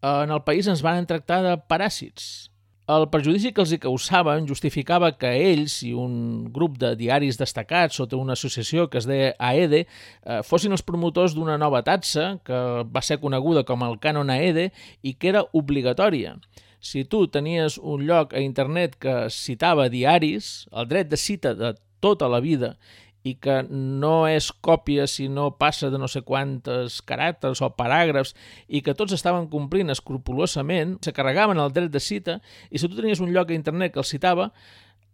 en 0.01 0.33
el 0.33 0.41
país 0.43 0.67
ens 0.67 0.81
van 0.85 1.07
tractar 1.09 1.41
de 1.45 1.57
paràsits. 1.69 2.51
El 2.91 3.05
perjudici 3.13 3.51
que 3.53 3.61
els 3.61 3.71
hi 3.71 3.77
causaven 3.79 4.47
justificava 4.49 5.11
que 5.15 5.29
ells 5.37 5.77
i 5.85 5.91
un 5.95 6.47
grup 6.51 6.79
de 6.81 6.89
diaris 6.99 7.37
destacats 7.39 7.99
sota 8.01 8.17
una 8.19 8.33
associació 8.33 8.87
que 8.89 8.97
es 8.99 9.07
deia 9.07 9.29
AEDE 9.37 9.83
eh, 9.85 10.39
fossin 10.43 10.73
els 10.75 10.83
promotors 10.83 11.35
d'una 11.37 11.59
nova 11.61 11.83
taxa 11.87 12.33
que 12.43 12.57
va 12.83 13.03
ser 13.05 13.21
coneguda 13.21 13.63
com 13.69 13.85
el 13.87 13.95
cànon 14.01 14.33
AEDE 14.33 14.71
i 15.07 15.13
que 15.13 15.29
era 15.31 15.45
obligatòria. 15.53 16.35
Si 16.81 17.05
tu 17.05 17.27
tenies 17.29 17.77
un 17.77 18.03
lloc 18.09 18.33
a 18.33 18.41
internet 18.41 18.97
que 18.99 19.15
citava 19.29 19.87
diaris, 19.93 20.65
el 20.73 20.89
dret 20.89 21.13
de 21.13 21.21
cita 21.21 21.53
de 21.53 21.75
tota 22.01 22.27
la 22.27 22.41
vida 22.41 22.75
i 23.23 23.35
que 23.37 23.61
no 23.69 24.25
és 24.29 24.49
còpia 24.65 25.05
si 25.09 25.27
no 25.29 25.51
passa 25.61 25.91
de 25.93 25.99
no 26.01 26.09
sé 26.11 26.23
quantes 26.25 26.99
caràcters 27.05 27.61
o 27.61 27.69
paràgrafs 27.77 28.33
i 28.67 28.81
que 28.85 28.95
tots 28.97 29.13
estaven 29.13 29.47
complint 29.51 29.93
escrupulosament, 29.93 30.97
se 31.05 31.13
carregaven 31.13 31.61
el 31.61 31.73
dret 31.73 31.91
de 31.93 32.01
cita 32.01 32.39
i 32.69 32.81
si 32.81 32.89
tu 32.89 32.97
tenies 32.97 33.21
un 33.21 33.33
lloc 33.35 33.51
a 33.51 33.57
internet 33.57 33.93
que 33.93 34.01
el 34.01 34.09
citava, 34.09 34.51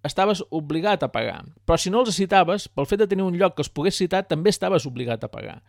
estaves 0.04 0.44
obligat 0.50 1.04
a 1.04 1.12
pagar. 1.12 1.44
Però 1.66 1.78
si 1.80 1.92
no 1.94 2.04
els 2.04 2.16
citaves, 2.16 2.68
pel 2.68 2.88
fet 2.90 3.02
de 3.02 3.08
tenir 3.10 3.26
un 3.26 3.38
lloc 3.38 3.56
que 3.56 3.64
els 3.66 3.72
pogués 3.74 3.98
citar, 3.98 4.24
també 4.28 4.52
estaves 4.54 4.86
obligat 4.90 5.24
a 5.24 5.32
pagar. 5.32 5.62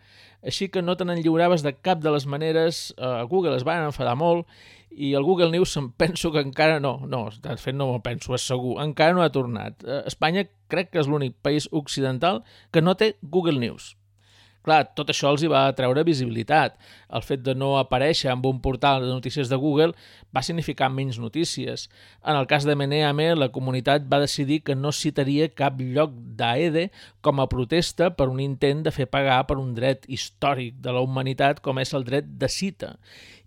Així 0.42 0.68
que 0.68 0.82
no 0.82 0.96
te 0.96 1.06
n'enllioraves 1.08 1.64
de 1.66 1.74
cap 1.74 2.02
de 2.04 2.12
les 2.14 2.26
maneres. 2.26 2.94
A 2.98 3.24
Google 3.28 3.56
es 3.56 3.66
van 3.66 3.88
enfadar 3.88 4.16
molt 4.18 4.46
i 4.90 5.12
el 5.14 5.24
Google 5.26 5.50
News 5.52 5.76
em 5.76 5.90
penso 5.92 6.32
que 6.32 6.40
encara 6.40 6.80
no, 6.80 6.98
no, 7.06 7.28
de 7.42 7.56
fet 7.60 7.76
no 7.76 7.90
m'ho 7.90 8.00
penso, 8.04 8.32
és 8.34 8.46
segur, 8.46 8.78
encara 8.82 9.14
no 9.16 9.22
ha 9.22 9.32
tornat. 9.34 9.84
Eh, 9.84 10.02
Espanya 10.08 10.46
crec 10.72 10.92
que 10.92 11.02
és 11.02 11.10
l'únic 11.10 11.36
país 11.44 11.68
occidental 11.72 12.42
que 12.72 12.82
no 12.82 12.96
té 12.96 13.16
Google 13.22 13.60
News. 13.60 13.97
Clar, 14.68 14.82
tot 14.92 15.08
això 15.08 15.30
els 15.32 15.40
hi 15.40 15.48
va 15.48 15.62
treure 15.72 16.02
visibilitat. 16.04 16.74
El 17.16 17.22
fet 17.24 17.40
de 17.40 17.54
no 17.56 17.70
aparèixer 17.78 18.28
amb 18.28 18.44
un 18.44 18.58
portal 18.60 19.00
de 19.00 19.08
notícies 19.08 19.48
de 19.48 19.56
Google 19.56 19.94
va 20.36 20.42
significar 20.44 20.90
menys 20.92 21.16
notícies. 21.16 21.86
En 22.20 22.36
el 22.36 22.44
cas 22.50 22.66
de 22.68 22.74
Meneame, 22.76 23.30
la 23.32 23.48
comunitat 23.54 24.04
va 24.12 24.20
decidir 24.20 24.58
que 24.66 24.76
no 24.76 24.92
citaria 24.92 25.48
cap 25.48 25.80
lloc 25.80 26.12
d'AEDE 26.36 26.90
com 27.24 27.40
a 27.40 27.48
protesta 27.48 28.10
per 28.18 28.26
un 28.28 28.42
intent 28.44 28.82
de 28.84 28.92
fer 28.92 29.06
pagar 29.08 29.38
per 29.48 29.56
un 29.56 29.72
dret 29.78 30.04
històric 30.04 30.76
de 30.84 30.92
la 30.92 31.00
humanitat 31.06 31.62
com 31.64 31.80
és 31.80 31.94
el 31.96 32.04
dret 32.04 32.28
de 32.36 32.52
cita. 32.52 32.98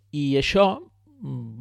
I 0.09 0.39
això 0.41 0.65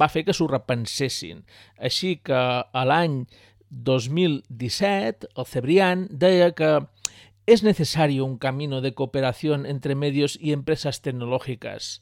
va 0.00 0.08
fer 0.08 0.24
que 0.24 0.32
s'ho 0.32 0.48
repensessin. 0.48 1.44
Així 1.76 2.14
que 2.24 2.40
a 2.64 2.86
l'any 2.88 3.26
2017 3.68 5.28
el 5.36 5.46
Cebrián 5.52 6.08
deia 6.08 6.48
que 6.56 6.78
és 7.50 7.64
necessari 7.66 8.20
un 8.22 8.36
camino 8.38 8.78
de 8.80 8.92
cooperació 8.94 9.56
entre 9.66 9.96
medios 9.98 10.36
i 10.38 10.52
empreses 10.54 11.00
tecnològiques. 11.02 11.96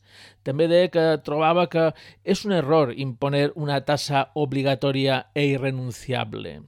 També 0.44 0.66
deia 0.68 0.90
que 0.92 1.04
trobava 1.24 1.64
que 1.72 1.86
és 2.24 2.44
un 2.44 2.52
error 2.52 2.92
imponer 2.92 3.46
una 3.56 3.78
tassa 3.88 4.26
obligatòria 4.36 5.22
e 5.32 5.46
irrenunciable. 5.54 6.58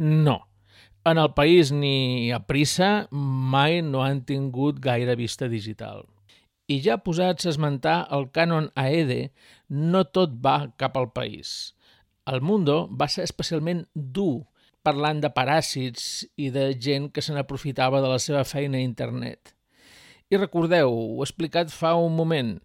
No, 0.00 0.38
en 1.04 1.20
el 1.20 1.34
país 1.36 1.74
ni 1.76 2.32
a 2.32 2.40
prisa 2.48 3.06
mai 3.12 3.82
no 3.84 4.00
han 4.04 4.24
tingut 4.24 4.80
gaire 4.80 5.18
vista 5.20 5.50
digital. 5.52 6.06
I 6.72 6.80
ja 6.80 6.96
posats 7.04 7.44
a 7.44 7.52
esmentar 7.52 7.98
el 8.16 8.30
cànon 8.32 8.70
AEDE, 8.80 9.32
no 9.68 10.06
tot 10.08 10.40
va 10.40 10.70
cap 10.80 10.96
al 10.96 11.10
país. 11.12 11.74
El 12.24 12.40
Mundo 12.40 12.86
va 12.88 13.08
ser 13.12 13.28
especialment 13.28 13.84
dur 13.92 14.46
parlant 14.82 15.20
de 15.20 15.30
paràsits 15.34 16.24
i 16.36 16.50
de 16.54 16.70
gent 16.78 17.10
que 17.12 17.22
se 17.22 17.34
n'aprofitava 17.36 18.00
de 18.00 18.10
la 18.10 18.18
seva 18.22 18.44
feina 18.44 18.78
a 18.78 18.86
internet. 18.86 19.54
I 20.30 20.38
recordeu, 20.38 20.90
ho 20.90 21.20
he 21.20 21.26
explicat 21.26 21.72
fa 21.74 21.96
un 21.98 22.14
moment, 22.16 22.58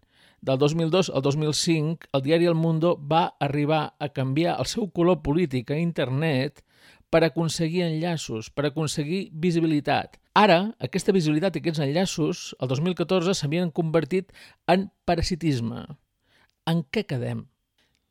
del 0.46 0.58
2002 0.58 1.10
al 1.10 1.22
2005, 1.22 2.06
el 2.12 2.22
diari 2.22 2.46
El 2.46 2.54
Mundo 2.54 2.94
va 2.96 3.34
arribar 3.40 3.96
a 3.98 4.10
canviar 4.14 4.54
el 4.60 4.68
seu 4.70 4.86
color 4.94 5.18
polític 5.24 5.72
a 5.72 5.78
internet 5.80 6.62
per 7.10 7.24
aconseguir 7.24 7.82
enllaços, 7.86 8.50
per 8.54 8.68
aconseguir 8.68 9.30
visibilitat. 9.32 10.20
Ara, 10.38 10.60
aquesta 10.78 11.14
visibilitat 11.16 11.56
i 11.56 11.62
aquests 11.64 11.82
enllaços, 11.82 12.46
el 12.60 12.70
2014, 12.70 13.34
s'havien 13.34 13.72
convertit 13.74 14.30
en 14.70 14.90
parasitisme. 15.08 15.86
En 16.68 16.84
què 16.92 17.06
quedem? 17.08 17.46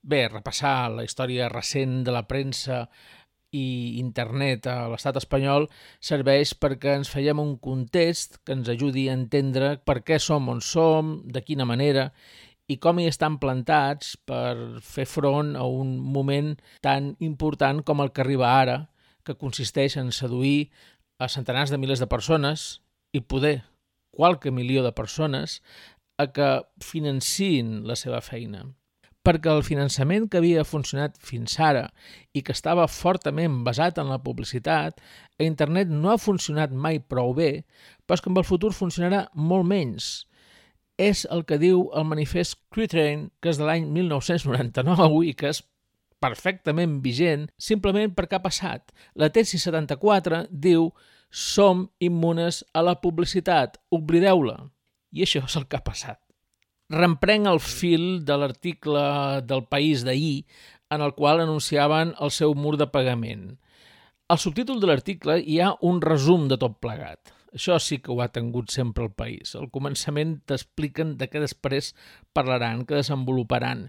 Bé, 0.02 0.26
repassar 0.28 0.90
la 0.94 1.06
història 1.06 1.48
recent 1.50 2.04
de 2.06 2.14
la 2.14 2.26
premsa 2.28 2.86
i 3.56 3.66
internet 4.02 4.68
a 4.68 4.78
l'estat 4.92 5.20
espanyol 5.22 5.70
serveix 6.04 6.54
perquè 6.60 6.98
ens 7.00 7.12
feiem 7.14 7.40
un 7.42 7.56
context 7.62 8.42
que 8.44 8.56
ens 8.58 8.72
ajudi 8.72 9.08
a 9.08 9.16
entendre 9.16 9.76
per 9.88 10.02
què 10.08 10.20
som 10.20 10.50
on 10.52 10.62
som, 10.62 11.22
de 11.26 11.44
quina 11.46 11.68
manera 11.70 12.10
i 12.68 12.78
com 12.82 13.00
hi 13.00 13.06
estan 13.10 13.38
plantats 13.42 14.16
per 14.30 14.82
fer 14.82 15.06
front 15.10 15.54
a 15.56 15.66
un 15.70 15.96
moment 16.00 16.56
tan 16.86 17.14
important 17.24 17.84
com 17.86 18.02
el 18.02 18.12
que 18.12 18.24
arriba 18.26 18.56
ara, 18.58 18.78
que 19.26 19.38
consisteix 19.38 19.98
en 20.02 20.12
seduir 20.14 20.72
a 21.22 21.30
centenars 21.30 21.72
de 21.72 21.80
milers 21.82 22.02
de 22.02 22.10
persones 22.10 22.82
i 23.14 23.22
poder 23.22 23.62
qualque 24.16 24.52
milió 24.52 24.84
de 24.84 24.94
persones 24.96 25.62
a 26.18 26.32
que 26.32 26.50
financin 26.82 27.84
la 27.88 27.98
seva 28.00 28.22
feina. 28.22 28.66
Perquè 29.26 29.50
el 29.50 29.64
finançament 29.66 30.28
que 30.30 30.38
havia 30.38 30.64
funcionat 30.68 31.16
fins 31.18 31.56
ara 31.58 31.88
i 32.38 32.44
que 32.46 32.54
estava 32.54 32.86
fortament 32.92 33.64
basat 33.66 33.98
en 33.98 34.12
la 34.14 34.22
publicitat, 34.22 35.02
a 35.40 35.44
internet 35.44 35.90
no 35.90 36.12
ha 36.14 36.22
funcionat 36.22 36.72
mai 36.72 37.00
prou 37.02 37.34
bé, 37.34 37.66
però 38.06 38.20
és 38.20 38.22
que 38.22 38.30
en 38.30 38.38
el 38.38 38.46
futur 38.46 38.72
funcionarà 38.78 39.26
molt 39.34 39.66
menys. 39.66 40.28
És 41.02 41.26
el 41.34 41.42
que 41.50 41.58
diu 41.60 41.90
el 41.98 42.06
manifest 42.08 42.60
Cretrain, 42.72 43.32
que 43.42 43.50
és 43.50 43.58
de 43.60 43.66
l'any 43.66 43.90
1999 43.98 45.26
i 45.26 45.34
que 45.34 45.50
és 45.52 45.64
perfectament 46.24 47.00
vigent 47.04 47.50
simplement 47.58 48.14
perquè 48.16 48.38
ha 48.38 48.46
passat. 48.46 48.94
La 49.16 49.32
tesi 49.34 49.60
74 49.62 50.46
diu 50.52 50.92
som 51.30 51.90
immunes 52.00 52.64
a 52.74 52.86
la 52.86 52.96
publicitat, 53.02 53.82
oblideu-la. 53.92 54.62
I 55.12 55.26
això 55.26 55.44
és 55.46 55.58
el 55.60 55.68
que 55.68 55.82
ha 55.82 55.84
passat. 55.84 56.25
Remprenc 56.94 57.48
el 57.50 57.60
fil 57.66 58.04
de 58.26 58.36
l'article 58.38 59.06
del 59.50 59.64
País 59.66 60.04
d'ahir 60.06 60.46
en 60.94 61.02
el 61.02 61.16
qual 61.18 61.42
anunciaven 61.42 62.14
el 62.22 62.30
seu 62.30 62.54
mur 62.54 62.76
de 62.78 62.86
pagament. 62.94 63.56
Al 64.30 64.38
subtítol 64.38 64.78
de 64.82 64.92
l'article 64.92 65.40
hi 65.42 65.58
ha 65.62 65.72
un 65.82 65.98
resum 66.02 66.46
de 66.48 66.60
tot 66.62 66.78
plegat. 66.82 67.34
Això 67.58 67.80
sí 67.80 67.98
que 68.04 68.12
ho 68.12 68.20
ha 68.22 68.30
tingut 68.30 68.70
sempre 68.70 69.06
el 69.08 69.14
país. 69.18 69.56
Al 69.56 69.72
començament 69.74 70.36
t'expliquen 70.46 71.16
de 71.18 71.30
què 71.32 71.42
després 71.42 71.94
parlaran, 72.38 72.84
que 72.86 73.00
desenvoluparan. 73.00 73.88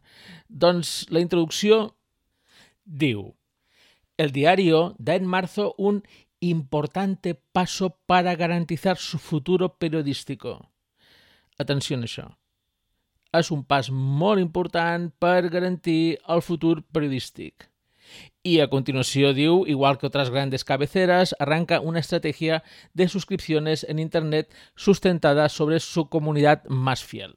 Doncs 0.49 1.11
la 1.11 1.21
introducció 1.21 1.97
diu 2.85 3.35
El 4.17 4.33
diario 4.33 4.95
da 4.99 5.19
en 5.21 5.27
marzo 5.29 5.75
un 5.77 6.01
importante 6.41 7.35
paso 7.53 7.99
para 8.07 8.35
garantizar 8.37 8.97
su 8.97 9.19
futuro 9.19 9.77
periodístico. 9.77 10.71
Atenció 11.59 11.99
a 11.99 12.01
això. 12.01 12.31
És 13.39 13.53
un 13.55 13.65
pas 13.65 13.91
molt 13.91 14.43
important 14.43 15.11
per 15.19 15.49
garantir 15.53 16.19
el 16.29 16.43
futur 16.43 16.83
periodístic. 16.93 17.71
Y 18.43 18.61
a 18.61 18.69
continuación 18.71 19.35
diu, 19.35 19.67
igual 19.67 19.99
que 19.99 20.07
otras 20.07 20.31
grandes 20.31 20.65
cabeceras, 20.65 21.35
arranca 21.39 21.81
una 21.81 21.99
estrategia 21.99 22.63
de 22.95 23.09
suscripciones 23.09 23.85
en 23.89 23.99
Internet 23.99 24.55
sustentada 24.77 25.49
sobre 25.49 25.81
su 25.81 26.09
comunidad 26.09 26.65
más 26.67 27.03
fiel. 27.03 27.37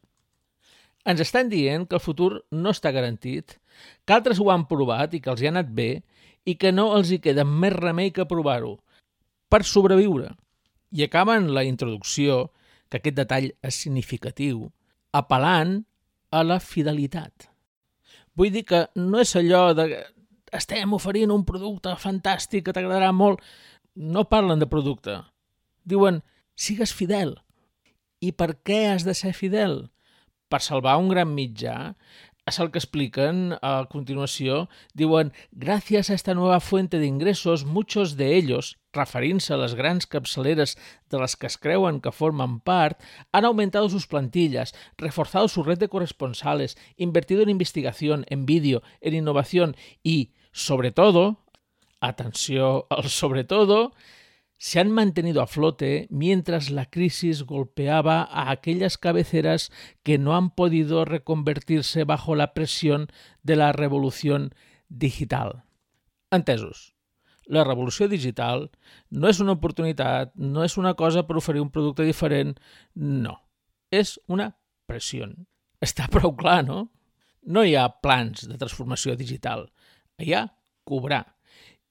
Ens 1.06 1.22
estan 1.24 1.50
dient 1.50 1.88
que 1.88 1.98
el 1.98 2.04
futur 2.04 2.46
no 2.52 2.70
està 2.76 2.92
garantit, 2.94 3.56
que 4.06 4.14
altres 4.14 4.38
ho 4.38 4.52
han 4.54 4.68
provat 4.70 5.16
i 5.16 5.22
que 5.24 5.32
els 5.34 5.42
hi 5.42 5.48
ha 5.50 5.54
anat 5.56 5.72
bé 5.74 6.04
i 6.46 6.60
que 6.62 6.72
no 6.76 6.92
els 6.98 7.10
hi 7.10 7.18
queda 7.24 7.48
més 7.48 7.74
remei 7.74 8.12
que 8.14 8.28
provar-ho 8.30 8.78
per 9.50 9.64
sobreviure. 9.66 10.36
I 10.94 11.08
acaben 11.08 11.54
la 11.56 11.66
introducció, 11.66 12.52
que 12.90 13.00
aquest 13.00 13.18
detall 13.18 13.50
és 13.66 13.82
significatiu, 13.82 14.68
apel·lant 15.14 15.80
a 16.32 16.44
la 16.46 16.60
fidelitat. 16.60 17.50
Vull 18.38 18.54
dir 18.54 18.66
que 18.70 18.86
no 18.96 19.20
és 19.22 19.36
allò 19.36 19.74
de 19.76 19.90
estem 20.56 20.94
oferint 20.98 21.32
un 21.34 21.46
producte 21.46 21.94
fantàstic 22.02 22.66
que 22.66 22.74
t'agradarà 22.74 23.12
molt. 23.14 23.42
No 23.96 24.26
parlen 24.30 24.62
de 24.62 24.70
producte. 24.70 25.20
Diuen, 25.86 26.22
sigues 26.56 26.94
fidel. 26.96 27.36
I 28.22 28.32
per 28.36 28.54
què 28.66 28.86
has 28.94 29.06
de 29.08 29.16
ser 29.18 29.34
fidel? 29.38 29.90
Per 30.50 30.62
salvar 30.66 30.98
un 30.98 31.10
gran 31.12 31.30
mitjà 31.36 31.94
és 32.50 32.58
el 32.60 32.72
que 32.74 32.82
expliquen 32.82 33.54
a 33.62 33.86
continuació. 33.92 34.66
Diuen, 34.98 35.32
gràcies 35.54 36.10
a 36.10 36.16
esta 36.18 36.34
nueva 36.34 36.60
fuente 36.60 36.98
de 37.00 37.06
ingresos, 37.06 37.66
muchos 37.66 38.16
de 38.18 38.36
ellos, 38.36 38.78
referint-se 38.94 39.54
a 39.54 39.60
les 39.62 39.76
grans 39.78 40.10
capçaleres 40.10 40.76
de 41.14 41.22
les 41.22 41.36
que 41.38 41.48
es 41.50 41.58
creuen 41.62 42.02
que 42.02 42.14
formen 42.16 42.60
part, 42.66 42.98
han 43.32 43.46
aumentado 43.46 43.90
sus 43.90 44.08
plantillas, 44.08 44.74
reforzado 44.98 45.48
su 45.48 45.64
red 45.64 45.78
de 45.78 45.90
corresponsales, 45.90 46.78
invertido 46.98 47.44
en 47.44 47.54
investigación, 47.54 48.26
en 48.30 48.46
vídeo, 48.46 48.82
en 49.02 49.14
innovación 49.14 49.76
y, 50.02 50.34
sobre 50.52 50.92
todo, 50.92 51.46
atenció 52.02 52.88
al 52.90 53.10
sobre 53.10 53.44
todo, 53.44 53.94
se 54.60 54.82
han 54.82 54.92
mantenido 54.92 55.42
a 55.42 55.48
flote 55.48 56.08
mientras 56.12 56.70
la 56.70 56.86
crisis 56.86 57.44
golpeaba 57.44 58.24
a 58.24 58.52
aquellas 58.52 58.98
cabeceras 58.98 59.72
que 60.04 60.18
no 60.18 60.36
han 60.36 60.54
podido 60.54 61.06
reconvertirse 61.06 62.04
bajo 62.04 62.36
la 62.36 62.54
presión 62.54 63.08
de 63.42 63.56
la 63.56 63.72
revolución 63.72 64.54
digital. 64.90 65.64
Entesos. 66.30 66.94
La 67.46 67.64
revolució 67.64 68.10
digital 68.12 68.68
no 69.10 69.32
és 69.32 69.40
una 69.40 69.56
oportunitat, 69.56 70.36
no 70.36 70.62
és 70.68 70.76
una 70.78 70.94
cosa 70.94 71.24
per 71.26 71.40
oferir 71.40 71.64
un 71.64 71.72
producte 71.72 72.04
diferent, 72.06 72.60
no. 72.94 73.40
És 73.90 74.20
una 74.28 74.52
pressió. 74.86 75.26
Està 75.82 76.06
prou 76.12 76.36
clar, 76.36 76.62
no? 76.68 76.92
No 77.42 77.64
hi 77.64 77.74
ha 77.80 77.88
plans 78.04 78.44
de 78.46 78.60
transformació 78.60 79.16
digital. 79.16 79.70
Hi 80.20 80.36
ha 80.36 80.50
cobrar. 80.84 81.24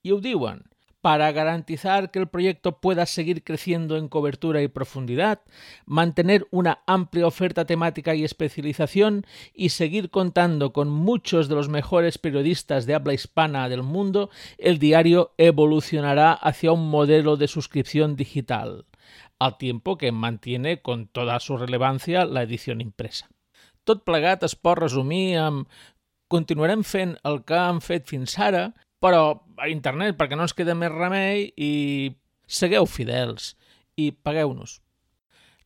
I 0.05 0.13
ho 0.13 0.21
diuen, 0.23 0.63
para 1.09 1.33
garantizar 1.33 2.11
que 2.11 2.19
el 2.19 2.29
proyecto 2.29 2.83
pueda 2.83 3.07
seguir 3.07 3.43
creciendo 3.43 3.97
en 3.97 4.09
cobertura 4.09 4.61
y 4.61 4.69
profundidad, 4.69 5.41
mantener 5.87 6.47
una 6.51 6.83
amplia 6.87 7.27
oferta 7.27 7.65
temática 7.65 8.15
y 8.15 8.25
especialización 8.25 9.25
y 9.55 9.71
seguir 9.71 10.11
contando 10.11 10.75
con 10.75 10.91
muchos 10.91 11.49
de 11.49 11.55
los 11.55 11.71
mejores 11.71 12.19
periodistas 12.19 12.85
de 12.85 12.95
habla 12.95 13.15
hispana 13.15 13.71
del 13.71 13.83
mundo, 13.83 14.29
el 14.59 14.79
diario 14.79 15.33
evolucionará 15.39 16.35
hacia 16.35 16.73
un 16.73 16.91
modelo 16.91 17.39
de 17.39 17.49
suscripción 17.49 18.15
digital, 18.15 18.85
al 19.39 19.57
tiempo 19.57 19.97
que 19.97 20.13
mantiene 20.13 20.83
con 20.83 21.07
toda 21.07 21.41
su 21.41 21.57
relevancia 21.57 22.27
la 22.27 22.43
edición 22.43 22.83
impresa. 22.83 23.31
Tot 23.85 24.05
plegat 24.05 24.45
es 24.45 24.53
pot 24.61 24.77
resumir 24.77 25.39
amb 25.41 25.73
continuarem 26.29 26.85
fent 26.85 27.17
el 27.25 27.41
que 27.49 27.65
fet 27.81 28.05
fins 28.13 28.37
ara, 28.39 28.75
però 29.03 29.41
a 29.59 29.69
internet 29.71 30.19
perquè 30.19 30.37
no 30.37 30.47
ens 30.47 30.57
queda 30.57 30.77
més 30.79 30.93
remei 30.95 31.49
i 31.57 31.73
segueu 32.47 32.87
fidels 32.87 33.55
i 33.99 34.11
pagueu-nos. 34.13 34.79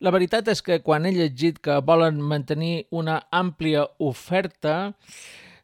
La 0.03 0.11
veritat 0.11 0.49
és 0.51 0.59
que 0.65 0.81
quan 0.83 1.05
he 1.07 1.13
llegit 1.15 1.61
que 1.63 1.77
volen 1.85 2.19
mantenir 2.19 2.87
una 2.91 3.21
àmplia 3.31 3.85
oferta, 4.03 4.91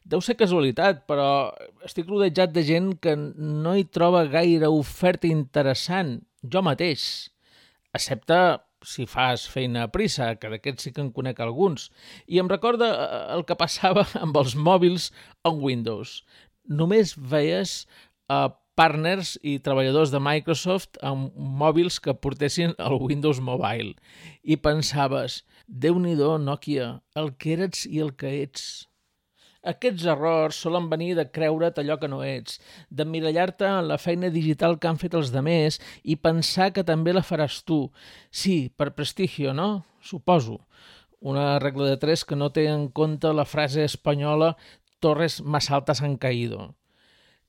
deu 0.00 0.22
ser 0.24 0.38
casualitat, 0.40 1.04
però 1.10 1.50
estic 1.84 2.08
rodejat 2.08 2.54
de 2.54 2.64
gent 2.64 2.94
que 3.04 3.16
no 3.18 3.74
hi 3.76 3.84
troba 3.92 4.24
gaire 4.32 4.70
oferta 4.72 5.28
interessant, 5.28 6.16
jo 6.40 6.64
mateix, 6.64 7.04
excepte 7.92 8.40
si 8.86 9.04
fas 9.04 9.44
feina 9.44 9.84
a 9.84 9.90
prisa, 9.92 10.32
que 10.40 10.48
d'aquests 10.48 10.86
sí 10.86 10.92
que 10.96 11.02
en 11.04 11.10
conec 11.12 11.42
alguns. 11.44 11.90
I 12.24 12.40
em 12.40 12.48
recorda 12.48 12.88
eh, 12.94 13.18
el 13.36 13.44
que 13.44 13.58
passava 13.60 14.06
amb 14.24 14.36
els 14.40 14.56
mòbils 14.56 15.10
en 15.44 15.60
Windows 15.60 16.22
només 16.70 17.16
veies 17.18 17.84
uh, 18.30 18.48
partners 18.80 19.34
i 19.44 19.58
treballadors 19.60 20.12
de 20.14 20.20
Microsoft 20.24 21.00
amb 21.04 21.34
mòbils 21.36 21.98
que 22.00 22.16
portessin 22.16 22.72
el 22.78 22.96
Windows 23.02 23.42
Mobile 23.44 23.92
i 24.42 24.56
pensaves, 24.56 25.42
déu 25.66 25.98
nhi 25.98 26.14
Nokia, 26.16 27.00
el 27.14 27.34
que 27.36 27.52
eres 27.58 27.84
i 27.86 28.00
el 28.00 28.14
que 28.16 28.30
ets. 28.42 28.86
Aquests 29.60 30.06
errors 30.08 30.56
solen 30.56 30.88
venir 30.88 31.14
de 31.18 31.26
creure't 31.28 31.76
allò 31.82 31.98
que 32.00 32.08
no 32.08 32.22
ets, 32.24 32.56
d'emmirallar-te 32.88 33.66
en 33.68 33.88
la 33.88 33.98
feina 33.98 34.30
digital 34.32 34.78
que 34.78 34.88
han 34.88 34.96
fet 34.96 35.14
els 35.14 35.32
demés 35.34 35.76
i 36.02 36.16
pensar 36.16 36.70
que 36.72 36.86
també 36.90 37.12
la 37.12 37.26
faràs 37.26 37.60
tu. 37.68 37.90
Sí, 38.30 38.70
per 38.74 38.94
prestigio, 38.96 39.52
no? 39.52 39.84
Suposo. 40.00 40.62
Una 41.20 41.58
regla 41.58 41.90
de 41.90 41.98
tres 42.00 42.24
que 42.24 42.36
no 42.40 42.48
té 42.48 42.64
en 42.72 42.88
compte 42.88 43.28
la 43.36 43.44
frase 43.44 43.84
espanyola 43.84 44.54
torres 45.00 45.42
más 45.42 45.70
altas 45.70 46.02
han 46.02 46.16
caído. 46.16 46.76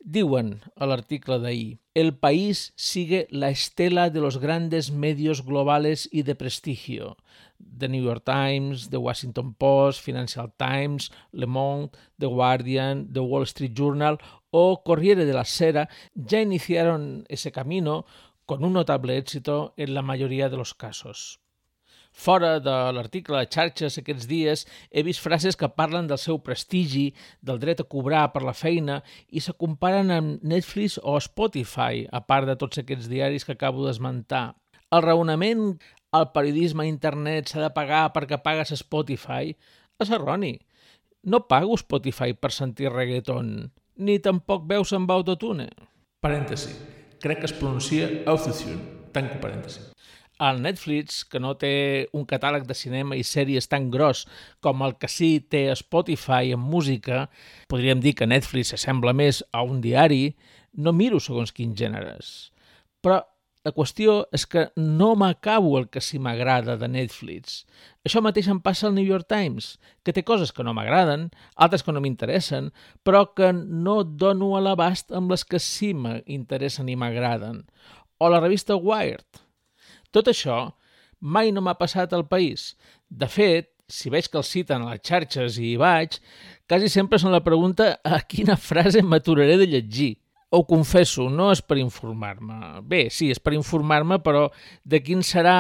Diuen 0.03 0.62
a 0.81 0.88
l'article 0.89 1.38
d'ahir, 1.38 1.77
el 1.93 2.15
país 2.17 2.74
sigue 2.75 3.27
la 3.29 3.51
estela 3.51 4.10
de 4.10 4.20
los 4.20 4.39
grandes 4.39 4.89
medios 4.91 5.46
globales 5.46 6.10
y 6.12 6.24
de 6.24 6.34
prestigio. 6.34 7.17
The 7.77 7.88
New 7.88 8.03
York 8.03 8.24
Times, 8.25 8.89
The 8.89 8.98
Washington 8.98 9.53
Post, 9.53 10.01
Financial 10.01 10.51
Times, 10.58 11.12
Le 11.31 11.46
Monde, 11.46 11.91
The 12.17 12.25
Guardian, 12.25 13.13
The 13.13 13.20
Wall 13.20 13.43
Street 13.43 13.74
Journal 13.75 14.17
o 14.50 14.84
Corriere 14.84 15.25
de 15.25 15.34
la 15.34 15.46
Sera 15.46 15.88
ya 16.15 16.41
iniciaron 16.41 17.25
ese 17.27 17.51
camino 17.51 18.05
con 18.48 18.63
un 18.63 18.74
notable 18.74 19.17
éxito 19.17 19.75
en 19.77 19.93
la 19.93 20.01
mayoría 20.01 20.50
de 20.50 20.58
los 20.58 20.74
casos. 20.74 21.41
Fora 22.12 22.60
de 22.60 22.74
l'article 22.92 23.40
de 23.40 23.48
xarxes 23.48 23.98
aquests 23.98 24.28
dies 24.28 24.66
he 24.92 25.04
vist 25.08 25.24
frases 25.24 25.56
que 25.58 25.70
parlen 25.72 26.10
del 26.10 26.20
seu 26.20 26.42
prestigi, 26.44 27.14
del 27.42 27.60
dret 27.62 27.80
a 27.82 27.88
cobrar 27.88 28.28
per 28.34 28.44
la 28.44 28.54
feina 28.54 29.00
i 29.32 29.40
se 29.42 29.56
comparen 29.56 30.12
amb 30.12 30.44
Netflix 30.44 31.00
o 31.02 31.16
Spotify, 31.24 32.06
a 32.12 32.22
part 32.22 32.50
de 32.50 32.58
tots 32.60 32.82
aquests 32.82 33.08
diaris 33.10 33.48
que 33.48 33.56
acabo 33.56 33.88
d'esmentar. 33.88 34.52
El 34.92 35.06
raonament 35.08 35.80
al 36.12 36.32
periodisme 36.36 36.84
a 36.84 36.92
internet 36.92 37.48
s'ha 37.48 37.64
de 37.64 37.72
pagar 37.72 38.10
perquè 38.12 38.42
pagues 38.44 38.76
Spotify 38.76 39.56
és 40.02 40.12
erroni. 40.12 40.58
No 41.24 41.46
pago 41.48 41.78
Spotify 41.80 42.36
per 42.36 42.52
sentir 42.52 42.92
reggaeton, 42.92 43.72
ni 44.04 44.20
tampoc 44.20 44.68
veus 44.68 44.92
amb 44.98 45.14
autotune. 45.16 45.70
Parèntesi. 46.22 46.76
Crec 47.22 47.40
que 47.40 47.50
es 47.50 47.56
pronuncia 47.56 48.10
autotune. 48.26 49.00
Tanco 49.12 49.40
parèntesi 49.44 49.91
el 50.50 50.62
Netflix, 50.64 51.22
que 51.25 51.40
no 51.40 51.54
té 51.62 51.74
un 52.18 52.25
catàleg 52.30 52.66
de 52.68 52.77
cinema 52.77 53.18
i 53.18 53.25
sèries 53.27 53.70
tan 53.72 53.90
gros 53.94 54.25
com 54.60 54.82
el 54.86 54.96
que 54.98 55.10
sí 55.12 55.34
té 55.42 55.68
Spotify 55.77 56.56
en 56.56 56.64
música, 56.64 57.27
podríem 57.70 58.01
dir 58.01 58.16
que 58.18 58.30
Netflix 58.30 58.74
s'assembla 58.74 59.14
més 59.14 59.44
a 59.51 59.62
un 59.62 59.82
diari, 59.84 60.36
no 60.74 60.96
miro 60.96 61.20
segons 61.20 61.54
quins 61.54 61.77
gèneres. 61.77 62.51
Però 63.01 63.22
la 63.62 63.74
qüestió 63.75 64.24
és 64.34 64.48
que 64.50 64.64
no 64.74 65.12
m'acabo 65.22 65.75
el 65.77 65.86
que 65.94 66.01
sí 66.01 66.18
m'agrada 66.18 66.74
de 66.82 66.88
Netflix. 66.90 67.60
Això 68.08 68.24
mateix 68.25 68.48
em 68.50 68.58
passa 68.64 68.88
al 68.88 68.96
New 68.96 69.06
York 69.06 69.27
Times, 69.30 69.75
que 70.01 70.16
té 70.18 70.24
coses 70.25 70.50
que 70.50 70.66
no 70.66 70.74
m'agraden, 70.74 71.27
altres 71.54 71.86
que 71.86 71.94
no 71.94 72.01
m'interessen, 72.01 72.72
però 73.06 73.27
que 73.38 73.51
no 73.54 74.01
dono 74.04 74.56
a 74.58 74.64
l'abast 74.66 75.14
amb 75.14 75.30
les 75.30 75.46
que 75.46 75.62
sí 75.62 75.92
m'interessen 75.94 76.90
i 76.90 76.98
m'agraden. 76.98 77.62
O 78.18 78.30
la 78.34 78.42
revista 78.42 78.75
Wired, 78.77 79.46
tot 80.12 80.30
això 80.32 80.70
mai 81.22 81.52
no 81.54 81.62
m'ha 81.62 81.78
passat 81.78 82.14
al 82.14 82.26
país. 82.28 82.74
De 83.10 83.30
fet, 83.30 83.70
si 83.92 84.10
veig 84.10 84.28
que 84.32 84.40
el 84.40 84.48
citen 84.48 84.84
a 84.84 84.94
les 84.94 85.04
xarxes 85.06 85.60
i 85.60 85.74
hi 85.74 85.78
vaig, 85.80 86.18
quasi 86.68 86.90
sempre 86.90 87.20
són 87.22 87.36
la 87.36 87.44
pregunta 87.46 87.94
a 88.04 88.22
quina 88.24 88.58
frase 88.58 89.04
m'aturaré 89.04 89.58
de 89.62 89.70
llegir. 89.70 90.16
Ho 90.52 90.66
confesso, 90.68 91.30
no 91.32 91.48
és 91.54 91.62
per 91.64 91.78
informar-me. 91.80 92.82
Bé, 92.84 93.06
sí, 93.14 93.30
és 93.32 93.40
per 93.40 93.54
informar-me, 93.56 94.18
però 94.20 94.50
de 94.84 95.00
quin 95.00 95.22
serà 95.24 95.58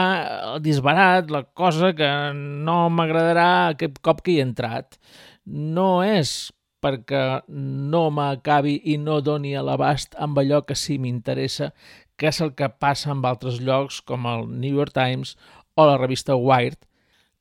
el 0.49 0.63
disbarat, 0.65 1.31
la 1.31 1.45
cosa 1.45 1.93
que 1.95 2.09
no 2.35 2.89
m'agradarà 2.91 3.51
aquest 3.69 4.01
cop 4.03 4.19
que 4.25 4.33
hi 4.33 4.41
he 4.41 4.47
entrat. 4.49 4.99
No 5.45 6.01
és 6.03 6.51
perquè 6.81 7.23
no 7.47 8.09
m'acabi 8.11 8.79
i 8.91 8.97
no 8.97 9.19
doni 9.23 9.53
a 9.55 9.63
l'abast 9.63 10.17
amb 10.19 10.39
allò 10.41 10.63
que 10.65 10.75
sí 10.75 10.97
m'interessa, 10.99 11.69
que 12.21 12.29
és 12.29 12.37
el 12.45 12.51
que 12.53 12.67
passa 12.69 13.09
amb 13.09 13.25
altres 13.25 13.57
llocs 13.65 13.97
com 14.05 14.27
el 14.29 14.43
New 14.45 14.75
York 14.77 14.93
Times 14.93 15.33
o 15.73 15.87
la 15.89 15.97
revista 15.97 16.35
Wired, 16.37 16.77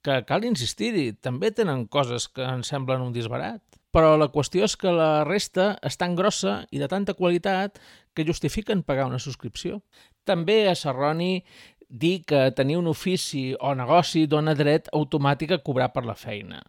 que 0.00 0.22
cal 0.24 0.46
insistir-hi, 0.48 1.10
també 1.20 1.50
tenen 1.52 1.84
coses 1.84 2.30
que 2.32 2.46
ens 2.48 2.70
semblen 2.72 3.04
un 3.04 3.12
disbarat. 3.12 3.60
Però 3.92 4.14
la 4.16 4.30
qüestió 4.32 4.64
és 4.64 4.78
que 4.80 4.88
la 4.94 5.26
resta 5.28 5.74
és 5.84 6.00
tan 6.00 6.14
grossa 6.16 6.62
i 6.72 6.80
de 6.80 6.88
tanta 6.88 7.12
qualitat 7.18 7.76
que 8.16 8.24
justifiquen 8.24 8.80
pagar 8.86 9.10
una 9.10 9.20
subscripció. 9.20 9.82
També 10.24 10.62
és 10.70 10.86
erroni 10.88 11.42
dir 11.90 12.22
que 12.24 12.46
tenir 12.56 12.78
un 12.80 12.88
ofici 12.88 13.50
o 13.60 13.74
negoci 13.76 14.24
dona 14.30 14.54
dret 14.56 14.88
automàtic 14.96 15.52
a 15.52 15.60
cobrar 15.66 15.90
per 15.92 16.06
la 16.06 16.16
feina. 16.16 16.62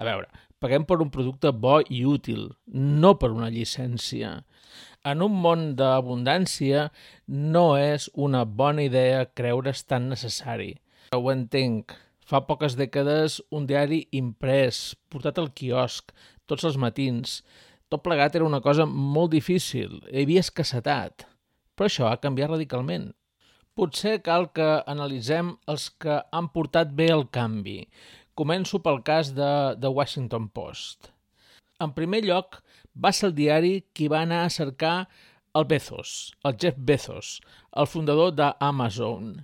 A 0.00 0.08
veure, 0.08 0.26
paguem 0.58 0.88
per 0.88 0.98
un 1.04 1.14
producte 1.14 1.52
bo 1.52 1.78
i 1.86 2.02
útil, 2.08 2.48
no 2.66 3.14
per 3.20 3.30
una 3.30 3.52
llicència 3.52 4.40
en 5.04 5.22
un 5.26 5.34
món 5.44 5.72
d'abundància 5.78 6.86
no 7.26 7.64
és 7.78 8.08
una 8.14 8.44
bona 8.44 8.86
idea 8.86 9.26
creure's 9.38 9.84
tan 9.88 10.08
necessari. 10.12 10.76
Ho 11.12 11.30
entenc. 11.32 11.94
Fa 12.22 12.44
poques 12.46 12.76
dècades 12.78 13.40
un 13.50 13.66
diari 13.66 14.04
imprès, 14.16 14.94
portat 15.10 15.40
al 15.42 15.50
quiosc, 15.58 16.14
tots 16.46 16.64
els 16.64 16.78
matins. 16.78 17.40
Tot 17.90 18.04
plegat 18.06 18.38
era 18.38 18.46
una 18.46 18.62
cosa 18.64 18.86
molt 18.86 19.34
difícil, 19.34 19.98
hi 20.08 20.22
havia 20.22 20.44
escassetat. 20.46 21.26
Però 21.76 21.90
això 21.90 22.08
ha 22.08 22.20
canviat 22.22 22.54
radicalment. 22.54 23.10
Potser 23.76 24.18
cal 24.24 24.50
que 24.56 24.68
analitzem 24.88 25.54
els 25.72 25.88
que 26.00 26.20
han 26.32 26.50
portat 26.54 26.92
bé 26.96 27.08
el 27.12 27.26
canvi. 27.32 27.80
Començo 28.38 28.80
pel 28.84 29.02
cas 29.04 29.32
de 29.36 29.50
The 29.80 29.90
Washington 29.92 30.48
Post. 30.52 31.10
En 31.80 31.92
primer 31.96 32.22
lloc, 32.24 32.60
va 32.94 33.12
ser 33.12 33.30
el 33.30 33.36
diari 33.36 33.74
qui 33.94 34.08
va 34.12 34.22
anar 34.26 34.42
a 34.44 34.50
cercar 34.50 34.96
el 35.54 35.66
Bezos, 35.68 36.32
el 36.44 36.56
Jeff 36.58 36.76
Bezos, 36.78 37.40
el 37.76 37.86
fundador 37.86 38.32
d'Amazon. 38.36 39.34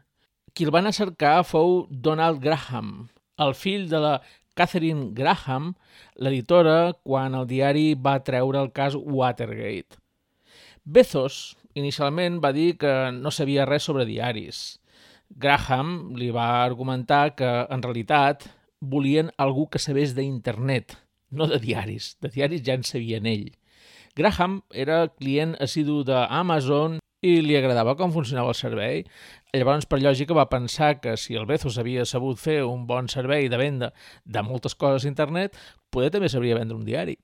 Qui 0.55 0.67
el 0.67 0.75
va 0.75 0.81
anar 0.83 0.95
a 0.95 0.99
cercar 0.99 1.37
fou 1.45 1.87
Donald 1.91 2.41
Graham, 2.43 3.09
el 3.39 3.55
fill 3.55 3.89
de 3.91 4.01
la 4.03 4.15
Catherine 4.59 5.13
Graham, 5.15 5.75
l'editora, 6.19 6.95
quan 7.07 7.37
el 7.39 7.47
diari 7.47 7.93
va 7.95 8.19
treure 8.27 8.59
el 8.65 8.73
cas 8.75 8.97
Watergate. 8.99 10.01
Bezos 10.85 11.57
inicialment 11.79 12.41
va 12.43 12.51
dir 12.57 12.73
que 12.81 12.93
no 13.15 13.31
sabia 13.31 13.69
res 13.69 13.85
sobre 13.87 14.09
diaris. 14.09 14.81
Graham 15.29 16.15
li 16.17 16.31
va 16.35 16.65
argumentar 16.65 17.37
que, 17.37 17.49
en 17.69 17.85
realitat, 17.85 18.49
volien 18.81 19.31
algú 19.37 19.69
que 19.69 19.79
sabés 19.79 20.15
d'internet, 20.17 20.97
no 21.31 21.47
de 21.47 21.59
diaris. 21.63 22.17
De 22.23 22.31
diaris 22.33 22.65
ja 22.67 22.77
en 22.79 22.85
sabien 22.87 23.27
ell. 23.27 23.51
Graham 24.19 24.63
era 24.75 25.07
client 25.15 25.55
assidu 25.63 26.03
d'Amazon 26.07 26.99
i 27.23 27.39
li 27.43 27.57
agradava 27.59 27.97
com 27.99 28.13
funcionava 28.15 28.53
el 28.55 28.59
servei. 28.59 29.05
Llavors, 29.55 29.87
per 29.91 30.01
lògica, 30.03 30.37
va 30.37 30.49
pensar 30.51 30.99
que 31.03 31.17
si 31.19 31.35
el 31.39 31.47
Bezos 31.47 31.79
havia 31.79 32.05
sabut 32.07 32.39
fer 32.39 32.61
un 32.67 32.87
bon 32.87 33.09
servei 33.11 33.49
de 33.51 33.59
venda 33.59 33.93
de 34.25 34.43
moltes 34.43 34.77
coses 34.79 35.07
a 35.07 35.11
internet, 35.11 35.57
poder 35.91 36.13
també 36.15 36.29
sabria 36.31 36.59
vendre 36.59 36.77
un 36.77 36.87
diari. 36.87 37.17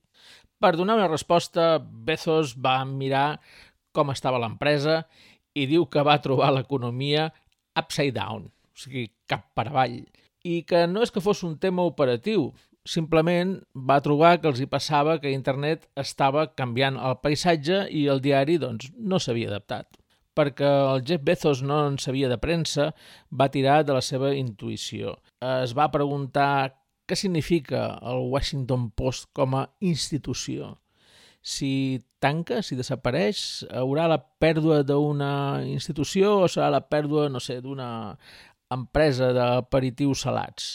Per 0.59 0.73
donar 0.75 0.97
una 0.99 1.11
resposta, 1.11 1.77
Bezos 1.79 2.55
va 2.59 2.79
mirar 2.87 3.39
com 3.95 4.11
estava 4.11 4.39
l'empresa 4.41 5.03
i 5.55 5.67
diu 5.69 5.87
que 5.87 6.03
va 6.03 6.19
trobar 6.23 6.51
l'economia 6.51 7.29
upside 7.79 8.15
down, 8.15 8.47
o 8.47 8.79
sigui, 8.79 9.07
cap 9.27 9.47
per 9.55 9.69
avall, 9.69 10.01
i 10.45 10.61
que 10.67 10.83
no 10.87 11.03
és 11.03 11.11
que 11.11 11.23
fos 11.23 11.43
un 11.47 11.55
tema 11.59 11.85
operatiu, 11.87 12.49
simplement 12.85 13.57
va 13.73 13.99
trobar 14.05 14.37
que 14.39 14.49
els 14.51 14.61
hi 14.61 14.69
passava 14.69 15.17
que 15.21 15.33
internet 15.33 15.87
estava 15.99 16.47
canviant 16.53 16.99
el 17.01 17.17
paisatge 17.23 17.85
i 17.89 18.05
el 18.13 18.21
diari 18.21 18.59
doncs, 18.61 18.91
no 18.95 19.19
s'havia 19.19 19.49
adaptat. 19.49 19.89
Perquè 20.35 20.67
el 20.67 21.03
Jeff 21.07 21.23
Bezos 21.23 21.61
no 21.63 21.79
en 21.87 21.97
sabia 21.97 22.29
de 22.29 22.37
premsa, 22.37 22.89
va 23.31 23.51
tirar 23.51 23.83
de 23.87 23.95
la 23.95 24.03
seva 24.03 24.33
intuïció. 24.35 25.15
Es 25.63 25.73
va 25.77 25.91
preguntar 25.93 26.75
què 27.07 27.15
significa 27.15 27.85
el 28.03 28.27
Washington 28.33 28.89
Post 28.97 29.29
com 29.33 29.55
a 29.55 29.67
institució. 29.79 30.75
Si 31.45 32.01
tanca, 32.19 32.61
si 32.65 32.75
desapareix, 32.75 33.63
haurà 33.69 34.09
la 34.09 34.17
pèrdua 34.17 34.81
d'una 34.83 35.63
institució 35.69 36.39
o 36.41 36.47
serà 36.49 36.71
la 36.73 36.81
pèrdua, 36.89 37.29
no 37.29 37.39
sé, 37.39 37.59
d'una 37.61 37.89
empresa 38.73 39.29
d'aperitius 39.35 40.25
salats? 40.25 40.71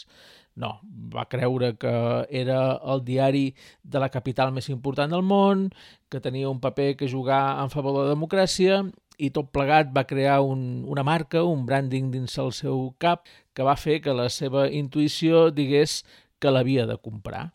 No, 0.61 0.75
va 1.15 1.25
creure 1.33 1.73
que 1.81 1.93
era 2.29 2.61
el 2.93 3.05
diari 3.05 3.47
de 3.83 4.03
la 4.03 4.11
capital 4.13 4.53
més 4.53 4.69
important 4.69 5.13
del 5.13 5.25
món, 5.25 5.69
que 6.13 6.21
tenia 6.21 6.51
un 6.51 6.61
paper 6.61 6.97
que 7.01 7.09
jugar 7.09 7.63
en 7.63 7.71
favor 7.73 7.97
de 7.97 8.03
la 8.05 8.15
democràcia 8.15 8.83
i 9.21 9.31
tot 9.37 9.51
plegat 9.53 9.93
va 9.97 10.07
crear 10.09 10.41
un, 10.45 10.85
una 10.89 11.05
marca, 11.05 11.45
un 11.45 11.65
branding 11.69 12.11
dins 12.13 12.37
el 12.41 12.53
seu 12.57 12.91
cap 13.01 13.25
que 13.57 13.67
va 13.67 13.77
fer 13.77 14.01
que 14.05 14.17
la 14.17 14.29
seva 14.33 14.67
intuïció 14.69 15.49
digués 15.55 16.01
que 16.41 16.53
l'havia 16.53 16.87
de 16.89 16.97
comprar. 16.97 17.51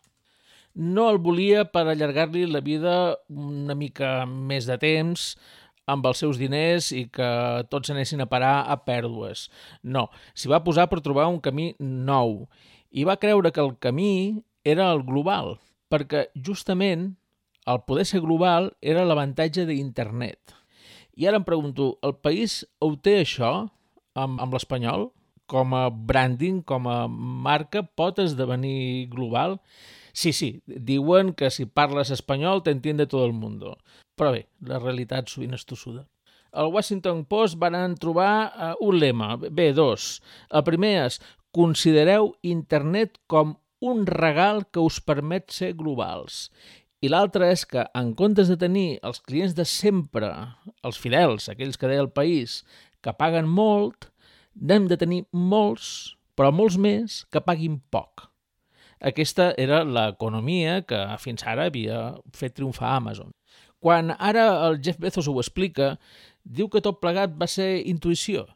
No 0.74 1.08
el 1.10 1.18
volia 1.22 1.64
per 1.72 1.86
allargar-li 1.86 2.44
la 2.46 2.60
vida 2.60 3.16
una 3.32 3.74
mica 3.74 4.26
més 4.26 4.66
de 4.68 4.76
temps, 4.78 5.34
amb 5.86 6.06
els 6.10 6.18
seus 6.18 6.38
diners 6.38 6.90
i 6.92 7.06
que 7.14 7.28
tots 7.70 7.90
anessin 7.94 8.22
a 8.22 8.28
parar 8.30 8.66
a 8.66 8.76
pèrdues. 8.82 9.46
No, 9.82 10.08
s'hi 10.34 10.50
va 10.50 10.64
posar 10.66 10.88
per 10.90 11.00
trobar 11.02 11.28
un 11.30 11.38
camí 11.42 11.72
nou 11.78 12.42
i 12.90 13.04
va 13.04 13.18
creure 13.22 13.52
que 13.52 13.62
el 13.62 13.76
camí 13.78 14.42
era 14.64 14.90
el 14.92 15.02
global, 15.06 15.56
perquè 15.90 16.26
justament 16.34 17.14
el 17.66 17.82
poder 17.86 18.06
ser 18.06 18.22
global 18.22 18.72
era 18.80 19.04
l'avantatge 19.06 19.66
d'internet. 19.66 20.54
I 21.16 21.26
ara 21.26 21.40
em 21.40 21.46
pregunto, 21.46 21.96
el 22.06 22.16
país 22.22 22.60
ho 22.78 22.92
té 23.00 23.20
això 23.22 23.52
amb, 24.14 24.40
amb 24.40 24.54
l'espanyol? 24.54 25.10
Com 25.50 25.74
a 25.78 25.86
branding, 25.90 26.60
com 26.66 26.88
a 26.90 27.06
marca, 27.08 27.84
pot 27.86 28.18
esdevenir 28.22 29.06
global? 29.12 29.60
Sí, 30.16 30.32
sí, 30.32 30.50
diuen 30.66 31.34
que 31.36 31.50
si 31.52 31.66
parles 31.66 32.10
espanyol 32.10 32.62
t'entiende 32.64 33.06
tot 33.06 33.26
el 33.26 33.34
món. 33.36 33.58
Però 34.16 34.32
bé, 34.32 34.46
la 34.64 34.80
realitat 34.80 35.28
sovint 35.28 35.54
és 35.54 35.66
tossuda. 35.68 36.06
El 36.56 36.70
Washington 36.72 37.24
Post 37.28 37.58
van 37.60 37.94
trobar 38.00 38.30
uh, 38.48 38.70
un 38.80 38.96
lema, 38.96 39.34
bé, 39.36 39.72
dos. 39.76 40.22
El 40.48 40.64
primer 40.64 40.94
és 41.04 41.18
considereu 41.56 42.34
internet 42.44 43.16
com 43.32 43.56
un 43.80 44.04
regal 44.08 44.66
que 44.68 44.82
us 44.84 44.98
permet 45.00 45.48
ser 45.52 45.72
globals. 45.78 46.50
I 47.04 47.08
l'altre 47.12 47.48
és 47.52 47.64
que, 47.68 47.84
en 47.96 48.12
comptes 48.18 48.48
de 48.52 48.56
tenir 48.60 48.98
els 49.06 49.20
clients 49.24 49.54
de 49.56 49.64
sempre, 49.68 50.30
els 50.84 51.00
fidels, 51.00 51.48
aquells 51.52 51.76
que 51.80 51.88
deia 51.88 52.04
el 52.04 52.12
país, 52.12 52.62
que 53.04 53.14
paguen 53.16 53.48
molt, 53.48 54.08
n'hem 54.56 54.88
de 54.88 54.96
tenir 55.00 55.22
molts, 55.32 56.16
però 56.36 56.52
molts 56.52 56.76
més, 56.80 57.22
que 57.32 57.44
paguin 57.44 57.78
poc. 57.92 58.26
Aquesta 59.00 59.50
era 59.60 59.82
l'economia 59.84 60.80
que 60.88 60.98
fins 61.20 61.44
ara 61.44 61.68
havia 61.68 62.16
fet 62.36 62.56
triomfar 62.56 62.94
Amazon. 62.96 63.32
Quan 63.80 64.14
ara 64.16 64.46
el 64.66 64.80
Jeff 64.80 64.98
Bezos 64.98 65.28
ho 65.28 65.36
explica, 65.40 65.94
diu 66.42 66.70
que 66.72 66.80
tot 66.80 67.02
plegat 67.02 67.36
va 67.36 67.48
ser 67.50 67.84
intuïció, 67.84 68.46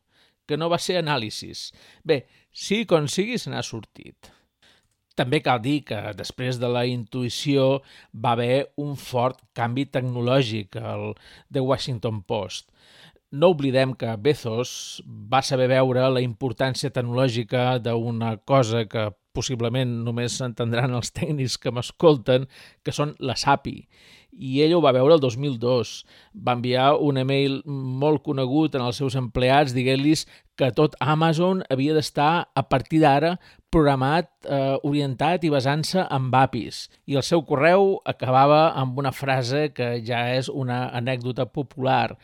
que 0.51 0.59
no 0.59 0.69
va 0.73 0.81
ser 0.83 0.99
anàlisis. 0.99 1.71
Bé, 2.03 2.25
sí 2.51 2.83
com 2.91 3.07
sigui 3.09 3.39
se 3.39 3.53
n'ha 3.53 3.63
sortit. 3.67 4.33
També 5.19 5.41
cal 5.45 5.61
dir 5.61 5.83
que 5.85 5.99
després 6.17 6.59
de 6.61 6.69
la 6.71 6.87
intuïció 6.89 7.83
va 8.15 8.35
haver 8.37 8.71
un 8.81 8.95
fort 8.97 9.43
canvi 9.57 9.85
tecnològic 9.93 10.79
al 10.81 11.13
The 11.53 11.61
Washington 11.61 12.23
Post. 12.23 12.71
No 13.31 13.53
oblidem 13.55 13.93
que 13.95 14.15
Bezos 14.19 15.03
va 15.07 15.43
saber 15.47 15.69
veure 15.71 16.09
la 16.11 16.23
importància 16.25 16.91
tecnològica 16.91 17.79
d'una 17.85 18.37
cosa 18.49 18.87
que 18.91 19.11
possiblement 19.37 19.93
només 20.07 20.39
s'entendran 20.41 20.97
els 20.99 21.13
tècnics 21.15 21.59
que 21.63 21.71
m'escolten, 21.75 22.49
que 22.83 22.95
són 22.95 23.15
la 23.21 23.37
SAPI. 23.39 23.77
I 24.33 24.63
ell 24.65 24.75
ho 24.77 24.81
va 24.85 24.93
veure 24.97 25.17
el 25.17 25.23
2002. 25.23 25.93
Va 26.35 26.55
enviar 26.59 26.95
un 27.03 27.19
email 27.21 27.61
molt 27.67 28.23
conegut 28.27 28.77
en 28.77 28.85
els 28.87 29.01
seus 29.01 29.17
empleats 29.19 29.75
dient-los 29.77 30.27
que 30.61 30.71
tot 30.77 30.97
Amazon 31.01 31.63
havia 31.73 31.95
d'estar 31.97 32.51
a 32.55 32.63
partir 32.69 33.01
d'ara 33.01 33.37
programat, 33.73 34.29
eh, 34.45 34.77
orientat 34.83 35.45
i 35.45 35.53
basant-se 35.53 36.05
en 36.05 36.29
APIs. 36.35 36.89
I 37.07 37.17
el 37.17 37.25
seu 37.25 37.43
correu 37.47 38.01
acabava 38.05 38.73
amb 38.75 38.99
una 38.99 39.13
frase 39.13 39.71
que 39.73 40.03
ja 40.05 40.27
és 40.35 40.49
una 40.49 40.89
anècdota 40.91 41.47
popular. 41.47 42.19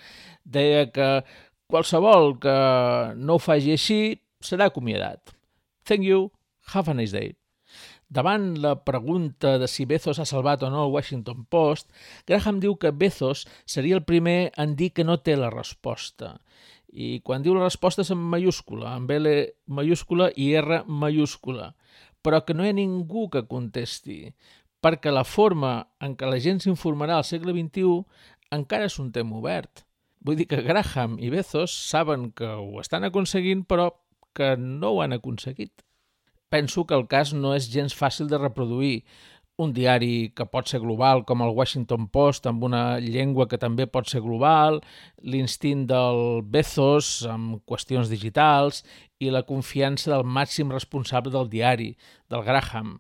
Deia 0.44 0.90
que 0.90 1.24
qualsevol 1.70 2.38
que 2.42 2.58
no 3.16 3.36
ho 3.36 3.42
faci 3.42 3.72
així 3.72 4.20
serà 4.42 4.70
acomiadat. 4.70 5.34
Thank 5.86 6.02
you. 6.02 6.30
Have 6.74 6.88
a 6.88 6.94
nice 6.94 7.12
day. 7.12 7.36
Davant 8.08 8.54
la 8.62 8.84
pregunta 8.84 9.58
de 9.58 9.66
si 9.66 9.84
Bezos 9.84 10.20
ha 10.20 10.24
salvat 10.24 10.62
o 10.62 10.70
no 10.70 10.84
el 10.84 10.92
Washington 10.92 11.44
Post, 11.50 11.90
Graham 12.26 12.60
diu 12.62 12.76
que 12.78 12.92
Bezos 12.94 13.46
seria 13.66 13.96
el 13.98 14.04
primer 14.06 14.52
en 14.56 14.76
dir 14.78 14.92
que 14.94 15.04
no 15.04 15.18
té 15.18 15.34
la 15.36 15.50
resposta. 15.50 16.36
I 16.86 17.18
quan 17.26 17.42
diu 17.42 17.56
la 17.56 17.64
resposta 17.66 18.04
és 18.06 18.12
en 18.14 18.22
mayúscula, 18.22 18.94
amb 18.94 19.10
L 19.10 19.32
mayúscula 19.66 20.30
i 20.36 20.52
R 20.54 20.84
mayúscula, 20.86 21.72
però 22.22 22.44
que 22.46 22.54
no 22.54 22.62
hi 22.62 22.70
ha 22.70 22.78
ningú 22.78 23.26
que 23.28 23.42
contesti, 23.50 24.30
perquè 24.80 25.10
la 25.10 25.26
forma 25.26 25.88
en 25.98 26.14
què 26.14 26.30
la 26.30 26.38
gent 26.38 26.62
s'informarà 26.62 27.18
al 27.18 27.26
segle 27.26 27.56
XXI 27.56 28.04
encara 28.54 28.86
és 28.86 29.00
un 29.02 29.10
tema 29.10 29.40
obert. 29.40 29.82
Vull 30.22 30.38
dir 30.38 30.46
que 30.46 30.62
Graham 30.62 31.18
i 31.18 31.32
Bezos 31.34 31.74
saben 31.90 32.30
que 32.30 32.54
ho 32.54 32.78
estan 32.80 33.02
aconseguint, 33.02 33.66
però 33.66 33.90
que 34.32 34.54
no 34.56 34.94
ho 34.94 35.02
han 35.02 35.16
aconseguit 35.16 35.85
penso 36.48 36.86
que 36.86 36.94
el 36.94 37.06
cas 37.08 37.32
no 37.34 37.54
és 37.56 37.70
gens 37.72 37.94
fàcil 37.96 38.28
de 38.30 38.38
reproduir. 38.38 39.04
Un 39.56 39.72
diari 39.72 40.32
que 40.36 40.44
pot 40.52 40.68
ser 40.68 40.82
global, 40.82 41.22
com 41.24 41.40
el 41.40 41.54
Washington 41.56 42.10
Post, 42.12 42.44
amb 42.46 42.66
una 42.68 42.98
llengua 43.00 43.46
que 43.48 43.56
també 43.56 43.86
pot 43.88 44.04
ser 44.10 44.20
global, 44.20 44.82
l'instint 45.22 45.86
del 45.88 46.42
Bezos 46.44 47.22
amb 47.30 47.62
qüestions 47.64 48.12
digitals 48.12 48.82
i 49.18 49.32
la 49.32 49.46
confiança 49.48 50.12
del 50.12 50.26
màxim 50.28 50.74
responsable 50.74 51.32
del 51.32 51.48
diari, 51.48 51.94
del 52.28 52.44
Graham. 52.44 52.98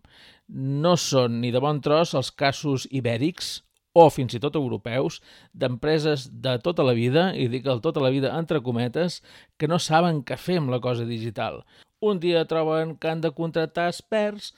No 0.48 0.96
són 0.96 1.42
ni 1.42 1.52
de 1.52 1.60
bon 1.60 1.82
tros 1.84 2.16
els 2.16 2.32
casos 2.32 2.88
ibèrics 2.88 3.58
o 3.96 4.08
fins 4.12 4.36
i 4.36 4.40
tot 4.40 4.56
europeus, 4.56 5.22
d'empreses 5.52 6.26
de 6.44 6.58
tota 6.64 6.84
la 6.84 6.92
vida, 6.96 7.30
i 7.32 7.48
dic 7.52 7.68
el 7.68 7.80
tota 7.84 8.02
la 8.04 8.12
vida 8.12 8.32
entre 8.36 8.60
cometes, 8.64 9.22
que 9.56 9.68
no 9.68 9.78
saben 9.80 10.20
què 10.24 10.36
fer 10.40 10.58
amb 10.60 10.72
la 10.72 10.80
cosa 10.84 11.08
digital. 11.08 11.62
Un 12.06 12.20
dia 12.22 12.44
troben 12.46 12.94
que 13.00 13.10
han 13.10 13.22
de 13.24 13.32
contractar 13.34 13.88
experts, 13.90 14.52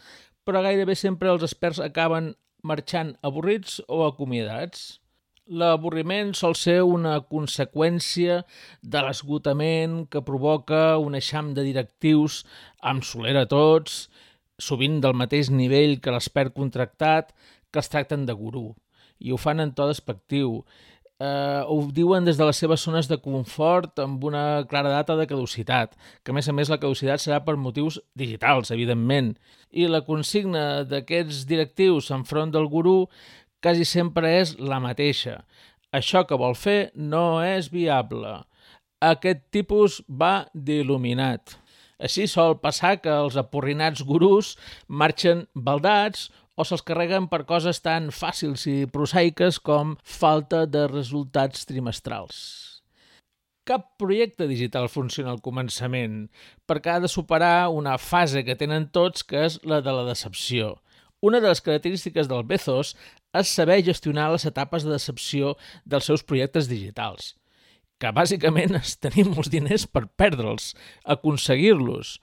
però 0.44 0.60
gairebé 0.64 0.96
sempre 0.96 1.30
els 1.32 1.44
experts 1.46 1.80
acaben 1.80 2.34
marxant 2.62 3.14
avorrits 3.24 3.78
o 3.88 4.02
acomiadats. 4.06 4.98
L'avorriment 5.48 6.34
sol 6.36 6.52
ser 6.60 6.82
una 6.84 7.14
conseqüència 7.34 8.42
de 8.82 9.00
l'esgotament 9.04 10.02
que 10.12 10.20
provoca 10.24 10.98
un 11.00 11.16
eixam 11.16 11.54
de 11.56 11.64
directius 11.64 12.42
amb 12.92 13.06
solera 13.10 13.46
tots, 13.48 14.02
sovint 14.60 14.98
del 15.00 15.16
mateix 15.16 15.48
nivell 15.48 15.96
que 16.04 16.12
l'expert 16.12 16.52
contractat, 16.52 17.32
que 17.72 17.80
els 17.80 17.88
tracten 17.88 18.26
de 18.28 18.36
gurú. 18.36 18.66
I 19.24 19.32
ho 19.32 19.38
fan 19.40 19.64
en 19.64 19.72
to 19.72 19.88
despectiu 19.88 20.60
eh, 21.20 21.62
ho 21.66 21.78
diuen 21.94 22.26
des 22.26 22.38
de 22.38 22.46
les 22.46 22.60
seves 22.62 22.84
zones 22.86 23.08
de 23.10 23.18
confort 23.22 23.98
amb 24.02 24.24
una 24.24 24.64
clara 24.70 24.92
data 24.92 25.16
de 25.18 25.26
caducitat, 25.30 25.96
que 26.22 26.32
a 26.32 26.36
més 26.36 26.48
a 26.48 26.54
més 26.54 26.70
la 26.70 26.78
caducitat 26.80 27.22
serà 27.22 27.40
per 27.44 27.56
motius 27.58 28.00
digitals, 28.18 28.70
evidentment. 28.74 29.34
I 29.70 29.88
la 29.90 30.04
consigna 30.06 30.84
d'aquests 30.88 31.44
directius 31.50 32.12
enfront 32.14 32.54
del 32.54 32.68
gurú 32.70 32.98
quasi 33.62 33.84
sempre 33.84 34.38
és 34.38 34.56
la 34.58 34.80
mateixa. 34.80 35.42
Això 35.92 36.24
que 36.28 36.38
vol 36.38 36.54
fer 36.54 36.90
no 36.94 37.40
és 37.42 37.70
viable. 37.72 38.38
Aquest 39.00 39.46
tipus 39.54 40.02
va 40.08 40.48
d'il·luminat. 40.54 41.56
Així 41.98 42.28
sol 42.30 42.58
passar 42.62 42.98
que 43.02 43.10
els 43.10 43.36
aporrinats 43.40 44.04
gurús 44.06 44.52
marxen 44.86 45.46
baldats 45.54 46.28
o 46.58 46.64
se'ls 46.66 46.82
carreguen 46.82 47.28
per 47.30 47.44
coses 47.46 47.78
tan 47.84 48.08
fàcils 48.14 48.66
i 48.66 48.88
prosaiques 48.90 49.60
com 49.62 49.94
falta 50.02 50.64
de 50.66 50.88
resultats 50.90 51.68
trimestrals. 51.70 52.40
Cap 53.68 53.84
projecte 54.00 54.48
digital 54.50 54.88
funciona 54.90 55.30
al 55.30 55.42
començament, 55.44 56.26
perquè 56.66 56.96
ha 56.96 57.04
de 57.04 57.10
superar 57.12 57.68
una 57.70 57.94
fase 58.02 58.42
que 58.42 58.56
tenen 58.58 58.88
tots, 58.90 59.22
que 59.22 59.44
és 59.46 59.60
la 59.62 59.82
de 59.84 59.94
la 59.94 60.06
decepció. 60.08 60.78
Una 61.22 61.38
de 61.42 61.52
les 61.52 61.62
característiques 61.62 62.30
del 62.30 62.46
Bezos 62.48 62.94
és 63.36 63.54
saber 63.54 63.82
gestionar 63.86 64.30
les 64.32 64.48
etapes 64.48 64.86
de 64.86 64.94
decepció 64.96 65.54
dels 65.84 66.10
seus 66.10 66.24
projectes 66.24 66.70
digitals 66.70 67.34
que 67.98 68.10
bàsicament 68.14 68.78
és 68.78 68.96
tenir 69.02 69.26
molts 69.28 69.50
diners 69.52 69.86
per 69.90 70.06
perdre'ls, 70.20 70.72
aconseguir-los. 71.16 72.18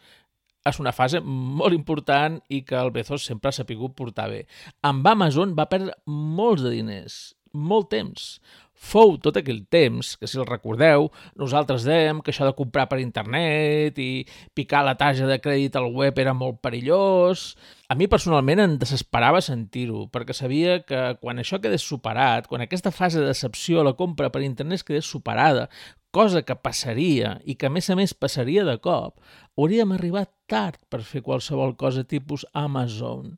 És 0.65 0.79
una 0.81 0.95
fase 0.97 1.21
molt 1.21 1.75
important 1.77 2.39
i 2.49 2.63
que 2.65 2.77
el 2.79 2.89
Bezos 2.93 3.27
sempre 3.29 3.51
ha 3.51 3.55
sapigut 3.55 3.93
portar 3.93 4.31
bé. 4.31 4.45
Amb 4.81 5.05
Amazon 5.07 5.53
va 5.57 5.69
perdre 5.69 5.93
molts 6.09 6.65
de 6.65 6.71
diners, 6.73 7.19
molt 7.53 7.91
temps. 7.93 8.31
Fou 8.75 9.13
tot 9.23 9.37
aquell 9.39 9.61
temps 9.71 10.09
que, 10.19 10.27
si 10.27 10.39
el 10.41 10.47
recordeu, 10.49 11.07
nosaltres 11.39 11.85
dèiem 11.87 12.19
que 12.21 12.33
això 12.33 12.47
de 12.47 12.55
comprar 12.57 12.89
per 12.89 12.99
internet 12.99 14.01
i 14.01 14.25
picar 14.57 14.81
la 14.83 14.97
tarja 14.99 15.29
de 15.29 15.37
crèdit 15.39 15.77
al 15.79 15.87
web 15.93 16.17
era 16.19 16.33
molt 16.35 16.59
perillós. 16.65 17.53
A 17.87 17.95
mi 17.95 18.09
personalment 18.11 18.63
em 18.65 18.75
desesperava 18.81 19.39
sentir-ho, 19.45 20.07
perquè 20.11 20.35
sabia 20.35 20.81
que 20.83 21.03
quan 21.21 21.39
això 21.39 21.61
quedés 21.63 21.85
superat, 21.87 22.49
quan 22.51 22.65
aquesta 22.65 22.91
fase 22.91 23.21
de 23.21 23.29
decepció 23.31 23.79
a 23.79 23.87
la 23.87 23.95
compra 23.95 24.31
per 24.33 24.43
internet 24.43 24.83
quedés 24.83 25.07
superada, 25.07 25.69
cosa 26.15 26.45
que 26.47 26.55
passaria 26.55 27.39
i 27.43 27.57
que 27.59 27.67
a 27.67 27.73
més 27.73 27.89
a 27.91 27.95
més 27.99 28.13
passaria 28.15 28.63
de 28.67 28.77
cop, 28.83 29.19
hauríem 29.57 29.91
arribat 29.95 30.31
tard 30.47 30.79
per 30.89 31.01
fer 31.03 31.23
qualsevol 31.25 31.75
cosa 31.79 32.03
tipus 32.03 32.45
Amazon. 32.53 33.37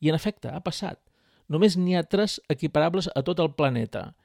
I 0.00 0.10
en 0.10 0.18
efecte, 0.18 0.50
ha 0.50 0.62
passat. 0.62 0.98
Només 1.52 1.76
n'hi 1.76 1.94
ha 1.98 2.06
tres 2.06 2.40
equiparables 2.48 3.10
a 3.14 3.22
tot 3.22 3.40
el 3.42 3.54
planeta– 3.58 4.10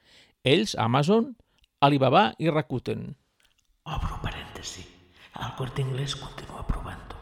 ells, 0.48 0.76
Amazon, 0.80 1.36
Alibaba 1.82 2.34
i 2.40 2.50
Rakuten. 2.50 3.16
Obro 3.88 4.20
parèntesi. 4.24 4.86
El 5.38 5.52
Corte 5.58 5.84
Inglés 5.84 6.16
continua 6.16 6.64
provant-ho. 6.68 7.18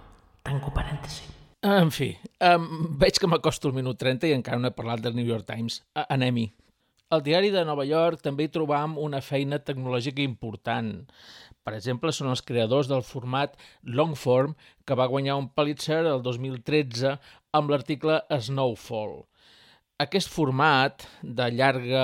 Tanco 0.45 0.71
parèntesi. 0.75 1.25
En 1.65 1.89
fi, 1.91 2.11
um, 2.45 2.67
veig 3.01 3.17
que 3.19 3.27
m'acosto 3.27 3.71
el 3.71 3.75
minut 3.75 3.97
30 4.01 4.29
i 4.29 4.35
encara 4.35 4.61
no 4.61 4.69
he 4.69 4.77
parlat 4.77 5.01
del 5.01 5.17
New 5.17 5.25
York 5.25 5.47
Times. 5.49 5.81
Anem-hi. 6.05 6.45
Al 7.15 7.23
diari 7.25 7.51
de 7.53 7.65
Nova 7.65 7.85
York 7.85 8.21
també 8.21 8.45
hi 8.45 8.53
trobam 8.53 8.95
una 9.01 9.21
feina 9.25 9.59
tecnològica 9.61 10.21
important. 10.21 11.03
Per 11.65 11.73
exemple, 11.73 12.11
són 12.13 12.29
els 12.29 12.43
creadors 12.45 12.89
del 12.91 13.01
format 13.01 13.55
Longform, 13.99 14.51
que 14.85 14.97
va 14.99 15.09
guanyar 15.09 15.39
un 15.41 15.47
Pulitzer 15.49 16.03
el 16.05 16.21
2013 16.25 17.15
amb 17.57 17.71
l'article 17.73 18.19
Snowfall. 18.47 19.23
Aquest 20.03 20.27
format 20.27 21.05
de 21.23 21.45
llarga 21.55 22.03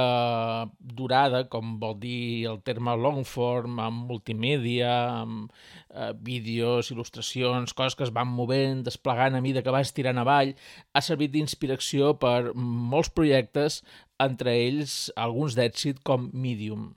durada, 0.79 1.41
com 1.51 1.73
vol 1.81 1.97
dir 1.99 2.47
el 2.49 2.61
terme 2.63 2.95
long 2.95 3.25
form, 3.27 3.81
amb 3.83 4.07
multimèdia, 4.09 4.93
amb 5.25 5.51
eh, 5.51 6.13
vídeos, 6.29 6.89
il·lustracions, 6.95 7.75
coses 7.75 7.99
que 7.99 8.07
es 8.07 8.13
van 8.15 8.31
movent, 8.31 8.85
desplegant 8.87 9.35
a 9.35 9.43
mida 9.43 9.61
que 9.61 9.75
vas 9.75 9.91
tirant 9.91 10.23
avall, 10.23 10.55
ha 10.95 11.03
servit 11.03 11.35
d'inspiració 11.35 12.15
per 12.23 12.55
molts 12.55 13.11
projectes, 13.11 13.81
entre 14.23 14.55
ells 14.55 14.97
alguns 15.27 15.59
d'èxit 15.59 15.99
com 16.07 16.31
Medium. 16.31 16.93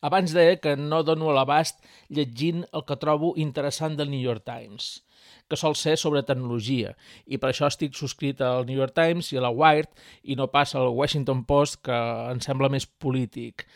Abans 0.00 0.34
deia 0.36 0.58
que 0.62 0.76
no 0.76 1.02
dono 1.06 1.30
a 1.30 1.38
l'abast 1.38 1.80
llegint 2.08 2.66
el 2.72 2.84
que 2.88 3.00
trobo 3.00 3.34
interessant 3.36 3.96
del 3.98 4.10
New 4.10 4.22
York 4.22 4.44
Times– 4.48 4.92
que 5.48 5.56
sol 5.56 5.76
ser 5.76 5.98
sobre 6.00 6.22
tecnologia, 6.24 6.94
i 7.26 7.38
per 7.38 7.50
això 7.50 7.68
estic 7.68 7.96
subscrit 7.98 8.40
al 8.40 8.64
New 8.68 8.78
York 8.78 8.94
Times 8.96 9.32
i 9.32 9.38
a 9.38 9.44
la 9.44 9.52
Wired 9.52 9.90
i 10.24 10.36
no 10.38 10.48
pas 10.52 10.74
al 10.74 10.88
Washington 10.96 11.44
Post, 11.48 11.82
que 11.84 11.98
em 12.32 12.40
sembla 12.40 12.70
més 12.72 12.86
polític. 12.86 13.66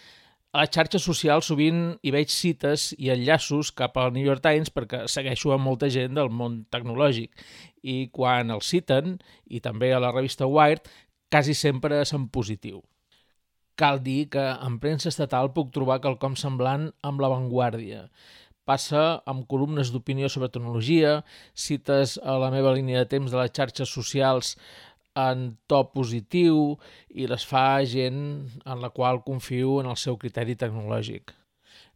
A 0.57 0.63
les 0.63 0.73
xarxes 0.73 1.05
socials 1.05 1.51
sovint 1.51 1.81
hi 2.01 2.13
veig 2.15 2.33
cites 2.33 2.89
i 2.97 3.11
enllaços 3.13 3.75
cap 3.77 3.99
al 4.01 4.15
New 4.15 4.25
York 4.25 4.41
Times 4.47 4.73
perquè 4.73 5.03
segueixo 5.13 5.53
amb 5.53 5.69
molta 5.69 5.91
gent 5.93 6.17
del 6.17 6.33
món 6.33 6.63
tecnològic 6.73 7.45
i 7.85 7.99
quan 8.09 8.55
el 8.55 8.65
citen, 8.65 9.19
i 9.45 9.61
també 9.61 9.93
a 9.93 10.01
la 10.01 10.15
revista 10.15 10.49
Wired, 10.49 10.89
quasi 11.29 11.53
sempre 11.53 12.01
és 12.01 12.15
en 12.17 12.31
positiu. 12.33 12.81
Cal 13.77 14.01
dir 14.01 14.31
que 14.33 14.41
en 14.41 14.79
premsa 14.81 15.11
estatal 15.13 15.53
puc 15.53 15.71
trobar 15.75 16.01
quelcom 16.01 16.37
semblant 16.41 16.91
amb 17.05 17.21
l'avantguàrdia 17.21 18.07
passa 18.67 19.23
amb 19.31 19.47
columnes 19.47 19.93
d'opinió 19.95 20.29
sobre 20.29 20.51
tecnologia, 20.51 21.21
cites 21.55 22.17
a 22.19 22.35
la 22.43 22.51
meva 22.51 22.75
línia 22.75 23.05
de 23.05 23.11
temps 23.15 23.31
de 23.31 23.39
les 23.39 23.55
xarxes 23.55 23.93
socials 23.95 24.57
en 25.17 25.55
to 25.71 25.81
positiu 25.95 26.77
i 27.15 27.29
les 27.31 27.47
fa 27.49 27.81
gent 27.89 28.21
en 28.67 28.83
la 28.83 28.91
qual 28.97 29.23
confio 29.25 29.81
en 29.81 29.89
el 29.93 29.99
seu 30.03 30.19
criteri 30.21 30.59
tecnològic. 30.59 31.33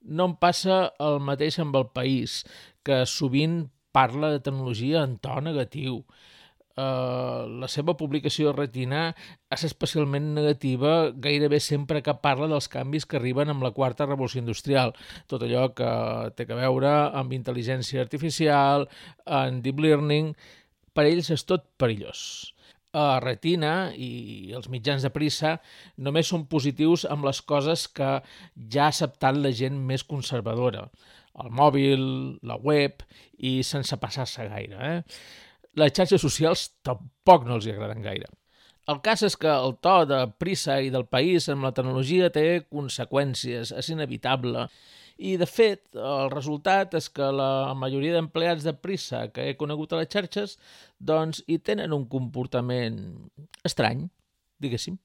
No 0.00 0.30
em 0.30 0.36
passa 0.40 0.86
el 1.02 1.18
mateix 1.20 1.58
amb 1.60 1.76
el 1.76 1.90
país, 1.92 2.40
que 2.86 3.02
sovint 3.04 3.66
parla 3.92 4.30
de 4.32 4.40
tecnologia 4.46 5.02
en 5.04 5.18
to 5.20 5.40
negatiu, 5.44 6.04
Uh, 6.78 7.50
la 7.60 7.66
seva 7.68 7.96
publicació 7.98 8.52
de 8.52 8.54
Retina 8.54 9.00
és 9.52 9.64
especialment 9.66 10.28
negativa 10.36 11.10
gairebé 11.18 11.58
sempre 11.60 12.00
que 12.06 12.14
parla 12.22 12.46
dels 12.48 12.70
canvis 12.70 13.08
que 13.10 13.18
arriben 13.18 13.50
amb 13.50 13.66
la 13.66 13.72
quarta 13.74 14.06
revolució 14.06 14.38
industrial. 14.40 14.94
Tot 15.26 15.42
allò 15.42 15.66
que 15.74 15.90
té 16.38 16.46
a 16.46 16.60
veure 16.60 16.92
amb 17.20 17.34
intel·ligència 17.34 18.00
artificial, 18.00 18.86
en 19.26 19.60
deep 19.66 19.82
learning, 19.82 20.32
per 20.94 21.08
ells 21.10 21.32
és 21.34 21.44
tot 21.44 21.66
perillós. 21.80 22.22
A 22.94 23.20
Retina 23.22 23.90
i 23.94 24.50
els 24.56 24.70
mitjans 24.70 25.04
de 25.06 25.12
prissa 25.14 25.58
només 25.98 26.30
són 26.30 26.48
positius 26.50 27.04
amb 27.06 27.26
les 27.28 27.42
coses 27.42 27.86
que 27.86 28.16
ja 28.70 28.86
ha 28.86 28.90
acceptat 28.94 29.38
la 29.38 29.52
gent 29.54 29.76
més 29.90 30.06
conservadora. 30.06 30.88
El 31.40 31.52
mòbil, 31.54 32.02
la 32.42 32.56
web 32.58 33.04
i 33.38 33.60
sense 33.66 33.96
passar-se 34.02 34.48
gaire. 34.50 34.80
Eh? 34.90 34.98
Les 35.78 35.92
xarxes 35.94 36.22
socials 36.22 36.68
tampoc 36.86 37.46
no 37.46 37.58
els 37.58 37.66
hi 37.66 37.74
agraden 37.74 38.02
gaire. 38.02 38.30
El 38.90 38.98
cas 39.04 39.22
és 39.22 39.36
que 39.38 39.50
el 39.50 39.76
to 39.84 40.00
de 40.08 40.20
prissa 40.40 40.80
i 40.82 40.90
del 40.90 41.04
país 41.06 41.46
amb 41.52 41.66
la 41.66 41.74
tecnologia 41.76 42.30
té 42.34 42.64
conseqüències, 42.72 43.70
és 43.76 43.90
inevitable. 43.92 44.66
I, 45.20 45.36
de 45.36 45.46
fet, 45.46 45.82
el 45.94 46.30
resultat 46.32 46.96
és 46.98 47.10
que 47.12 47.28
la 47.36 47.74
majoria 47.76 48.16
d'empleats 48.16 48.64
de 48.64 48.72
prissa 48.72 49.26
que 49.34 49.44
he 49.46 49.58
conegut 49.60 49.92
a 49.92 50.00
les 50.00 50.08
xarxes 50.10 50.56
doncs 50.96 51.42
hi 51.46 51.60
tenen 51.60 51.92
un 51.92 52.08
comportament 52.08 52.98
estrany, 53.68 54.06
diguéssim. 54.64 54.96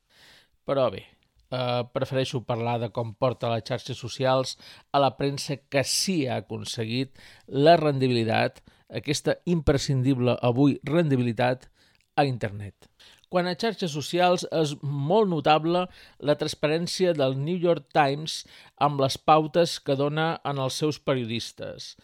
Però 0.65 0.87
bé, 0.93 1.03
eh, 1.51 1.83
prefereixo 1.93 2.41
parlar 2.47 2.79
de 2.79 2.89
com 2.95 3.13
porta 3.13 3.51
les 3.51 3.65
xarxes 3.67 3.99
socials 3.99 4.55
a 4.91 5.03
la 5.03 5.11
premsa 5.17 5.59
que 5.69 5.83
sí 5.83 6.23
ha 6.27 6.39
aconseguit 6.41 7.19
la 7.47 7.75
rendibilitat 7.77 8.63
aquesta 8.89 9.37
imprescindible 9.45 10.37
avui 10.41 10.79
rendibilitat 10.83 11.69
a 12.15 12.25
internet. 12.25 12.87
Quan 13.29 13.49
a 13.49 13.55
xarxes 13.57 13.91
socials 13.91 14.45
és 14.53 14.75
molt 14.81 15.27
notable 15.31 15.85
la 16.19 16.35
transparència 16.39 17.13
del 17.17 17.35
New 17.39 17.57
York 17.59 17.89
Times 17.95 18.43
amb 18.77 19.01
les 19.01 19.17
pautes 19.17 19.79
que 19.79 19.97
dona 19.99 20.35
en 20.45 20.61
els 20.61 20.77
seus 20.79 20.99
periodistes. 21.01 21.95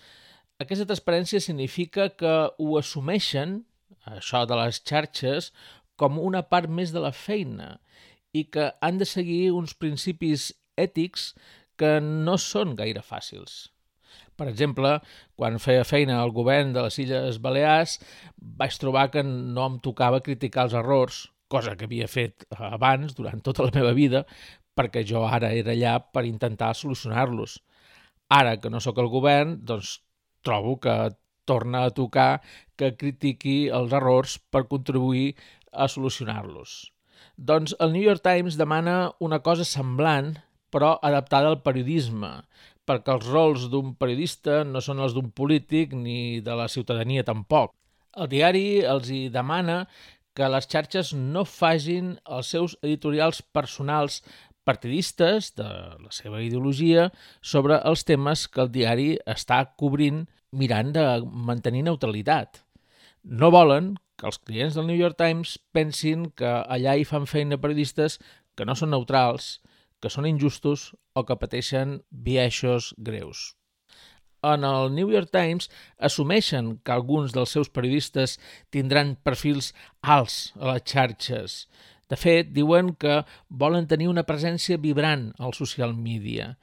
Aquesta 0.59 0.87
transparència 0.89 1.39
significa 1.41 2.09
que 2.09 2.33
ho 2.57 2.73
assumeixen, 2.77 3.61
això 4.05 4.43
de 4.49 4.57
les 4.59 4.81
xarxes, 4.81 5.51
com 5.95 6.19
una 6.19 6.41
part 6.41 6.69
més 6.69 6.91
de 6.91 7.01
la 7.03 7.13
feina 7.13 7.77
i 8.33 8.45
que 8.49 8.71
han 8.81 8.97
de 8.97 9.05
seguir 9.05 9.51
uns 9.53 9.75
principis 9.77 10.49
ètics 10.79 11.31
que 11.77 11.99
no 12.01 12.37
són 12.41 12.75
gaire 12.79 13.03
fàcils. 13.05 13.69
Per 14.37 14.47
exemple, 14.49 14.95
quan 15.37 15.59
feia 15.61 15.83
feina 15.87 16.19
al 16.21 16.33
govern 16.35 16.73
de 16.75 16.85
les 16.85 16.97
Illes 17.03 17.39
Balears, 17.43 17.99
vaig 18.37 18.77
trobar 18.81 19.09
que 19.13 19.23
no 19.25 19.67
em 19.67 19.79
tocava 19.83 20.23
criticar 20.25 20.67
els 20.67 20.77
errors, 20.77 21.25
cosa 21.51 21.75
que 21.75 21.85
havia 21.89 22.07
fet 22.07 22.45
abans, 22.57 23.15
durant 23.17 23.43
tota 23.43 23.67
la 23.67 23.75
meva 23.75 23.91
vida, 23.97 24.23
perquè 24.75 25.03
jo 25.07 25.25
ara 25.27 25.51
era 25.53 25.75
allà 25.75 25.97
per 25.99 26.23
intentar 26.25 26.73
solucionar-los. 26.79 27.59
Ara 28.31 28.55
que 28.63 28.71
no 28.71 28.79
sóc 28.79 29.01
al 29.01 29.11
govern, 29.11 29.57
doncs 29.67 29.99
trobo 30.45 30.77
que 30.79 30.95
torna 31.45 31.83
a 31.85 31.91
tocar 31.91 32.41
que 32.79 32.93
critiqui 32.95 33.55
els 33.73 33.93
errors 33.97 34.37
per 34.53 34.67
contribuir 34.71 35.35
a 35.71 35.87
solucionar-los. 35.91 36.91
Doncs 37.35 37.75
el 37.79 37.93
New 37.93 38.03
York 38.03 38.23
Times 38.23 38.57
demana 38.59 39.11
una 39.19 39.41
cosa 39.43 39.67
semblant, 39.67 40.35
però 40.71 40.93
adaptada 41.03 41.49
al 41.51 41.61
periodisme, 41.65 42.31
perquè 42.91 43.15
els 43.15 43.27
rols 43.31 43.67
d'un 43.71 43.93
periodista 43.95 44.61
no 44.67 44.81
són 44.83 44.99
els 44.99 45.15
d'un 45.15 45.31
polític 45.31 45.95
ni 45.95 46.41
de 46.43 46.55
la 46.59 46.67
ciutadania 46.67 47.23
tampoc. 47.23 47.71
El 48.19 48.27
diari 48.27 48.81
els 48.83 49.07
hi 49.07 49.29
demana 49.31 49.85
que 50.35 50.47
les 50.51 50.67
xarxes 50.67 51.13
no 51.15 51.43
fagin 51.47 52.17
els 52.27 52.51
seus 52.51 52.75
editorials 52.83 53.41
personals 53.55 54.21
partidistes 54.67 55.53
de 55.57 55.67
la 55.67 56.11
seva 56.13 56.41
ideologia 56.43 57.09
sobre 57.41 57.79
els 57.87 58.03
temes 58.07 58.45
que 58.51 58.61
el 58.65 58.71
diari 58.75 59.09
està 59.25 59.63
cobrint 59.79 60.25
mirant 60.51 60.91
de 60.95 61.05
mantenir 61.49 61.85
neutralitat. 61.87 62.61
No 63.23 63.51
volen 63.53 63.95
que 64.19 64.27
els 64.29 64.39
clients 64.43 64.77
del 64.77 64.87
New 64.87 64.99
York 64.99 65.17
Times 65.17 65.57
pensin 65.73 66.29
que 66.37 66.51
allà 66.67 66.97
hi 66.97 67.07
fan 67.07 67.25
feina 67.25 67.59
periodistes 67.61 68.19
que 68.55 68.67
no 68.67 68.75
són 68.77 68.91
neutrals, 68.93 69.59
que 70.01 70.09
són 70.09 70.27
injustos 70.29 70.91
o 71.15 71.23
que 71.27 71.37
pateixen 71.37 71.99
biaixos 72.09 72.91
greus. 72.97 73.51
En 74.41 74.65
el 74.65 74.89
New 74.95 75.11
York 75.13 75.29
Times 75.29 75.69
assumeixen 76.01 76.79
que 76.81 76.93
alguns 76.95 77.33
dels 77.35 77.53
seus 77.53 77.69
periodistes 77.69 78.39
tindran 78.73 79.15
perfils 79.21 79.69
alts 80.01 80.55
a 80.57 80.73
les 80.73 80.85
xarxes. 80.89 81.57
De 82.09 82.17
fet, 82.17 82.49
diuen 82.51 82.95
que 82.99 83.21
volen 83.47 83.85
tenir 83.87 84.09
una 84.09 84.25
presència 84.27 84.81
vibrant 84.81 85.29
al 85.39 85.53
social 85.55 85.93
media 85.93 86.55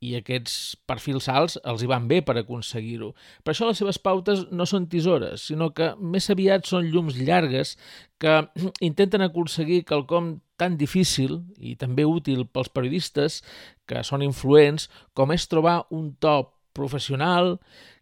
i 0.00 0.14
aquests 0.14 0.78
perfils 0.88 1.26
alts 1.30 1.58
els 1.66 1.82
hi 1.82 1.88
van 1.90 2.06
bé 2.10 2.20
per 2.22 2.36
aconseguir-ho. 2.38 3.12
Per 3.44 3.52
això 3.52 3.68
les 3.68 3.80
seves 3.82 3.98
pautes 3.98 4.44
no 4.54 4.66
són 4.66 4.86
tisores, 4.90 5.48
sinó 5.50 5.70
que 5.74 5.92
més 5.98 6.30
aviat 6.30 6.66
són 6.70 6.88
llums 6.92 7.18
llargues 7.18 7.76
que 8.22 8.40
intenten 8.88 9.26
aconseguir 9.26 9.84
quelcom 9.88 10.38
tan 10.58 10.76
difícil 10.80 11.40
i 11.58 11.76
també 11.78 12.04
útil 12.04 12.44
pels 12.50 12.70
periodistes 12.74 13.40
que 13.88 14.02
són 14.04 14.24
influents 14.26 14.88
com 15.14 15.32
és 15.32 15.46
trobar 15.48 15.80
un 15.94 16.12
to 16.20 16.42
professional, 16.76 17.56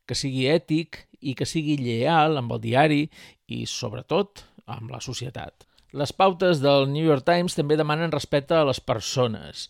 que 0.06 0.16
sigui 0.18 0.46
ètic 0.50 1.04
i 1.20 1.34
que 1.36 1.48
sigui 1.48 1.78
lleal 1.80 2.38
amb 2.38 2.52
el 2.56 2.62
diari 2.62 3.06
i, 3.46 3.64
sobretot, 3.66 4.44
amb 4.66 4.92
la 4.92 5.00
societat. 5.02 5.66
Les 5.96 6.12
pautes 6.12 6.58
del 6.60 6.90
New 6.92 7.06
York 7.06 7.24
Times 7.24 7.54
també 7.56 7.76
demanen 7.78 8.12
respecte 8.12 8.52
a 8.52 8.66
les 8.68 8.82
persones, 8.84 9.68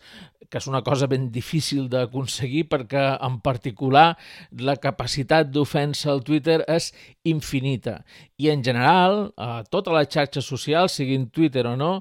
que 0.51 0.59
és 0.59 0.67
una 0.67 0.81
cosa 0.87 1.07
ben 1.11 1.29
difícil 1.31 1.87
d'aconseguir 1.93 2.65
perquè, 2.71 3.05
en 3.23 3.39
particular, 3.45 4.17
la 4.59 4.77
capacitat 4.83 5.53
d'ofensa 5.53 6.11
al 6.11 6.25
Twitter 6.27 6.63
és 6.73 6.89
infinita. 7.29 8.01
I, 8.43 8.51
en 8.51 8.65
general, 8.67 9.31
a 9.37 9.63
totes 9.71 9.95
les 9.95 10.11
xarxes 10.17 10.49
socials, 10.51 10.97
siguin 10.99 11.29
Twitter 11.31 11.67
o 11.71 11.77
no, 11.79 11.93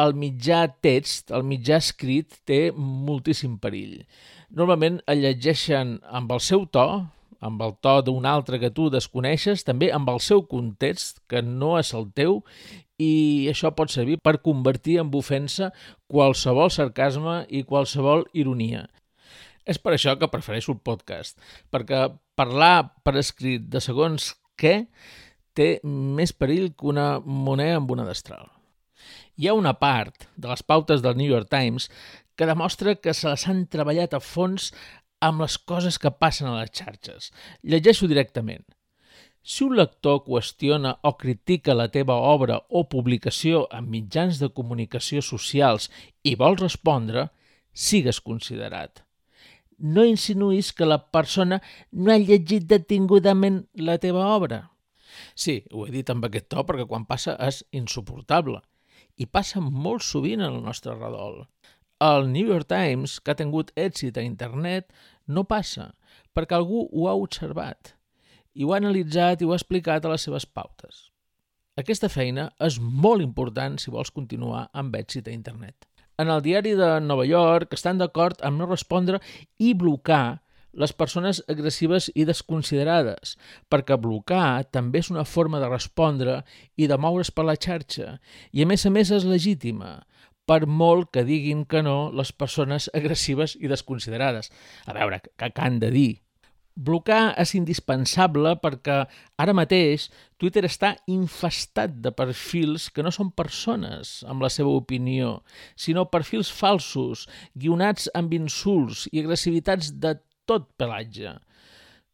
el 0.00 0.14
mitjà 0.16 0.66
text, 0.84 1.30
el 1.34 1.44
mitjà 1.44 1.78
escrit, 1.82 2.38
té 2.48 2.70
moltíssim 2.76 3.58
perill. 3.60 4.02
Normalment 4.52 5.00
el 5.08 5.24
llegeixen 5.24 5.98
amb 6.08 6.32
el 6.32 6.40
seu 6.44 6.64
to, 6.72 6.86
amb 7.42 7.62
el 7.64 7.74
to 7.82 7.96
d'un 8.06 8.26
altre 8.28 8.60
que 8.62 8.70
tu 8.70 8.88
desconeixes, 8.92 9.64
també 9.66 9.90
amb 9.92 10.08
el 10.12 10.20
seu 10.22 10.44
context, 10.48 11.20
que 11.28 11.42
no 11.42 11.74
és 11.80 11.92
el 11.98 12.08
teu, 12.14 12.40
i 13.02 13.48
això 13.50 13.72
pot 13.74 13.90
servir 13.90 14.20
per 14.22 14.38
convertir 14.44 15.00
en 15.02 15.10
ofensa 15.18 15.72
qualsevol 16.06 16.70
sarcasme 16.70 17.42
i 17.50 17.64
qualsevol 17.66 18.26
ironia. 18.32 18.86
És 19.66 19.78
per 19.78 19.94
això 19.94 20.14
que 20.18 20.30
prefereixo 20.30 20.72
el 20.74 20.80
podcast, 20.82 21.38
perquè 21.70 22.08
parlar 22.38 22.94
per 23.04 23.16
escrit 23.18 23.68
de 23.70 23.82
segons 23.82 24.32
què 24.58 24.86
té 25.54 25.68
més 25.84 26.32
perill 26.32 26.72
que 26.72 26.88
una 26.90 27.20
moneda 27.20 27.78
amb 27.78 27.94
una 27.94 28.06
destral. 28.08 28.48
Hi 29.36 29.48
ha 29.48 29.54
una 29.56 29.72
part 29.80 30.26
de 30.36 30.48
les 30.50 30.62
pautes 30.62 31.00
del 31.00 31.16
New 31.16 31.28
York 31.28 31.48
Times 31.48 31.88
que 32.36 32.46
demostra 32.46 32.94
que 33.00 33.14
se 33.14 33.30
les 33.30 33.46
han 33.48 33.64
treballat 33.72 34.12
a 34.12 34.20
fons 34.20 34.72
amb 35.24 35.40
les 35.40 35.56
coses 35.56 35.96
que 35.98 36.12
passen 36.12 36.50
a 36.50 36.58
les 36.58 36.72
xarxes. 36.76 37.30
Llegeixo 37.62 38.08
directament. 38.10 38.64
Si 39.42 39.64
un 39.64 39.76
lector 39.78 40.20
qüestiona 40.26 40.92
o 41.02 41.14
critica 41.18 41.74
la 41.74 41.88
teva 41.94 42.14
obra 42.14 42.58
o 42.68 42.84
publicació 42.90 43.64
en 43.72 43.88
mitjans 43.90 44.38
de 44.42 44.50
comunicació 44.54 45.22
socials 45.24 45.88
i 46.22 46.34
vols 46.42 46.60
respondre, 46.60 47.30
sigues 47.72 48.20
considerat. 48.20 49.00
No 49.78 50.04
insinuïs 50.06 50.70
que 50.76 50.86
la 50.86 51.00
persona 51.16 51.58
no 51.90 52.12
ha 52.12 52.18
llegit 52.20 52.68
detingudament 52.70 53.64
la 53.74 53.96
teva 53.98 54.28
obra. 54.36 54.60
Sí, 55.34 55.62
ho 55.72 55.86
he 55.86 55.90
dit 55.90 56.10
amb 56.12 56.28
aquest 56.28 56.50
to 56.52 56.62
perquè 56.68 56.86
quan 56.86 57.08
passa 57.08 57.34
és 57.48 57.64
insuportable. 57.72 58.60
I 59.20 59.26
passa 59.26 59.60
molt 59.60 60.04
sovint 60.06 60.42
al 60.42 60.60
nostre 60.62 60.94
redol. 60.96 61.44
El 62.02 62.28
New 62.32 62.48
York 62.48 62.66
Times, 62.68 63.20
que 63.20 63.30
ha 63.32 63.38
tingut 63.38 63.70
èxit 63.78 64.16
a 64.18 64.24
internet, 64.26 64.88
no 65.26 65.44
passa, 65.44 65.92
perquè 66.34 66.56
algú 66.56 66.88
ho 66.90 67.08
ha 67.08 67.18
observat 67.18 67.94
i 68.54 68.64
ho 68.64 68.72
ha 68.72 68.80
analitzat 68.82 69.40
i 69.40 69.46
ho 69.46 69.52
ha 69.52 69.58
explicat 69.60 70.04
a 70.04 70.12
les 70.12 70.26
seves 70.26 70.46
pautes. 70.46 71.08
Aquesta 71.80 72.10
feina 72.12 72.50
és 72.60 72.76
molt 72.80 73.24
important 73.24 73.78
si 73.80 73.92
vols 73.92 74.12
continuar 74.12 74.66
amb 74.76 74.96
èxit 74.98 75.28
a 75.28 75.32
internet. 75.32 75.86
En 76.20 76.28
el 76.28 76.42
diari 76.44 76.74
de 76.76 76.88
Nova 77.00 77.24
York 77.24 77.72
estan 77.72 77.98
d'acord 77.98 78.42
amb 78.44 78.60
no 78.60 78.68
respondre 78.68 79.22
i 79.58 79.72
blocar 79.72 80.41
les 80.72 80.92
persones 80.96 81.42
agressives 81.52 82.08
i 82.14 82.24
desconsiderades, 82.28 83.36
perquè 83.68 83.98
blocar 84.00 84.64
també 84.72 85.02
és 85.02 85.10
una 85.12 85.26
forma 85.28 85.60
de 85.60 85.68
respondre 85.68 86.40
i 86.76 86.88
de 86.88 86.98
moure's 86.98 87.30
per 87.30 87.44
la 87.48 87.58
xarxa, 87.60 88.16
i 88.52 88.64
a 88.64 88.68
més 88.68 88.86
a 88.86 88.92
més 88.94 89.12
és 89.12 89.28
legítima, 89.28 90.00
per 90.48 90.66
molt 90.66 91.12
que 91.14 91.24
diguin 91.28 91.64
que 91.68 91.84
no 91.86 92.10
les 92.10 92.32
persones 92.32 92.90
agressives 92.96 93.54
i 93.60 93.70
desconsiderades. 93.70 94.50
A 94.86 94.96
veure, 94.96 95.20
què, 95.38 95.52
han 95.56 95.78
de 95.82 95.92
dir? 95.94 96.10
Blocar 96.72 97.34
és 97.36 97.50
indispensable 97.52 98.54
perquè 98.62 99.02
ara 99.44 99.52
mateix 99.52 100.06
Twitter 100.40 100.62
està 100.64 100.94
infestat 101.12 101.98
de 102.00 102.14
perfils 102.16 102.88
que 102.88 103.04
no 103.04 103.12
són 103.12 103.28
persones 103.36 104.22
amb 104.24 104.40
la 104.40 104.48
seva 104.48 104.72
opinió, 104.72 105.42
sinó 105.76 106.06
perfils 106.08 106.48
falsos, 106.48 107.26
guionats 107.52 108.08
amb 108.16 108.32
insults 108.32 109.04
i 109.12 109.20
agressivitats 109.20 109.92
de 110.00 110.16
tot 110.48 110.68
pelatge. 110.80 111.36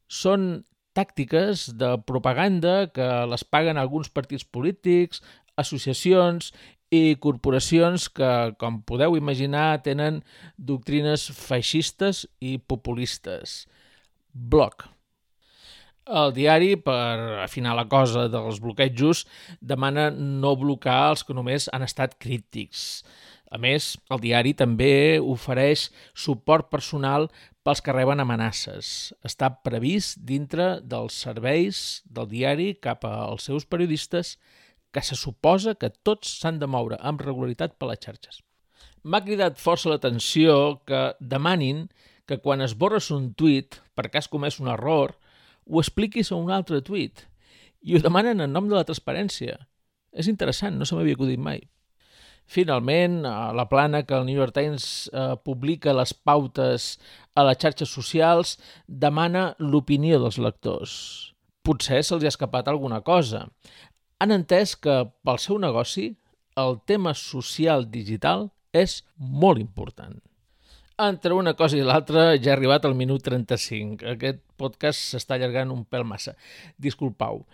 Són 0.09 0.63
tàctiques 0.97 1.69
de 1.79 1.93
propaganda 2.09 2.89
que 2.93 3.07
les 3.29 3.45
paguen 3.45 3.77
alguns 3.77 4.09
partits 4.11 4.43
polítics, 4.43 5.21
associacions 5.59 6.51
i 6.89 7.15
corporacions 7.21 8.07
que, 8.09 8.29
com 8.61 8.81
podeu 8.81 9.15
imaginar, 9.17 9.81
tenen 9.85 10.23
doctrines 10.57 11.27
feixistes 11.37 12.25
i 12.41 12.57
populistes. 12.57 13.65
Bloc. 14.33 14.87
El 16.09 16.33
diari, 16.33 16.73
per 16.81 17.37
afinar 17.43 17.75
la 17.77 17.85
cosa 17.85 18.25
dels 18.33 18.57
bloquejos, 18.63 19.27
demana 19.61 20.07
no 20.09 20.55
blocar 20.57 21.11
els 21.11 21.21
que 21.21 21.35
només 21.37 21.69
han 21.69 21.85
estat 21.85 22.17
crítics. 22.17 23.03
A 23.49 23.57
més, 23.57 23.95
el 24.13 24.21
diari 24.21 24.53
també 24.53 25.17
ofereix 25.17 25.87
suport 26.13 26.69
personal 26.69 27.27
pels 27.65 27.81
que 27.81 27.93
reben 27.95 28.21
amenaces. 28.21 29.11
Està 29.25 29.49
previst 29.65 30.21
dintre 30.25 30.79
dels 30.85 31.17
serveis 31.25 32.01
del 32.05 32.29
diari 32.29 32.75
cap 32.77 33.07
als 33.09 33.49
seus 33.49 33.65
periodistes 33.65 34.37
que 34.93 35.01
se 35.05 35.17
suposa 35.17 35.75
que 35.75 35.89
tots 35.89 36.29
s'han 36.41 36.59
de 36.61 36.69
moure 36.69 36.99
amb 37.01 37.21
regularitat 37.25 37.75
per 37.77 37.89
les 37.89 38.01
xarxes. 38.05 38.43
M'ha 39.03 39.23
cridat 39.25 39.57
força 39.61 39.89
l'atenció 39.89 40.81
que 40.85 41.01
demanin 41.19 41.87
que 42.29 42.37
quan 42.37 42.61
esborres 42.61 43.09
un 43.15 43.31
tuit 43.33 43.79
perquè 43.97 44.21
has 44.21 44.29
comès 44.29 44.59
un 44.61 44.69
error, 44.69 45.15
ho 45.65 45.81
expliquis 45.81 46.31
a 46.31 46.37
un 46.37 46.51
altre 46.53 46.81
tuit. 46.85 47.25
I 47.81 47.95
ho 47.95 48.03
demanen 48.03 48.41
en 48.45 48.53
nom 48.53 48.69
de 48.69 48.77
la 48.77 48.85
transparència. 48.85 49.57
És 50.13 50.29
interessant, 50.29 50.77
no 50.77 50.85
se 50.85 50.97
m'havia 50.97 51.17
acudit 51.17 51.41
mai. 51.41 51.63
Finalment, 52.49 53.21
a 53.29 53.53
la 53.53 53.67
plana 53.69 54.01
que 54.03 54.17
el 54.17 54.25
New 54.25 54.35
York 54.35 54.55
Times 54.55 55.09
eh, 55.13 55.35
publica 55.45 55.93
les 55.93 56.13
pautes 56.13 56.95
a 57.37 57.45
les 57.45 57.59
xarxes 57.61 57.91
socials 57.93 58.55
demana 58.87 59.51
l'opinió 59.59 60.17
dels 60.23 60.39
lectors. 60.41 60.93
Potser 61.61 62.01
se'ls 62.01 62.25
ha 62.25 62.31
escapat 62.33 62.71
alguna 62.71 63.03
cosa 63.05 63.45
han 64.19 64.35
entès 64.35 64.75
que 64.75 64.95
pel 65.23 65.39
seu 65.39 65.59
negoci 65.63 66.09
el 66.59 66.79
tema 66.89 67.13
social 67.15 67.85
digital 67.91 68.49
és 68.75 68.99
molt 69.17 69.61
important. 69.63 70.17
Entre 70.99 71.31
una 71.33 71.53
cosa 71.55 71.79
i 71.79 71.85
l'altra 71.85 72.33
ja 72.35 72.51
ha 72.51 72.57
arribat 72.57 72.85
al 72.85 72.97
minut 72.99 73.23
35. 73.23 74.03
Aquest 74.17 74.41
podcast 74.59 74.99
s'està 75.13 75.37
allargant 75.37 75.71
un 75.71 75.85
pèl 75.87 76.03
massa. 76.03 76.35
Disculpau. 76.75 77.45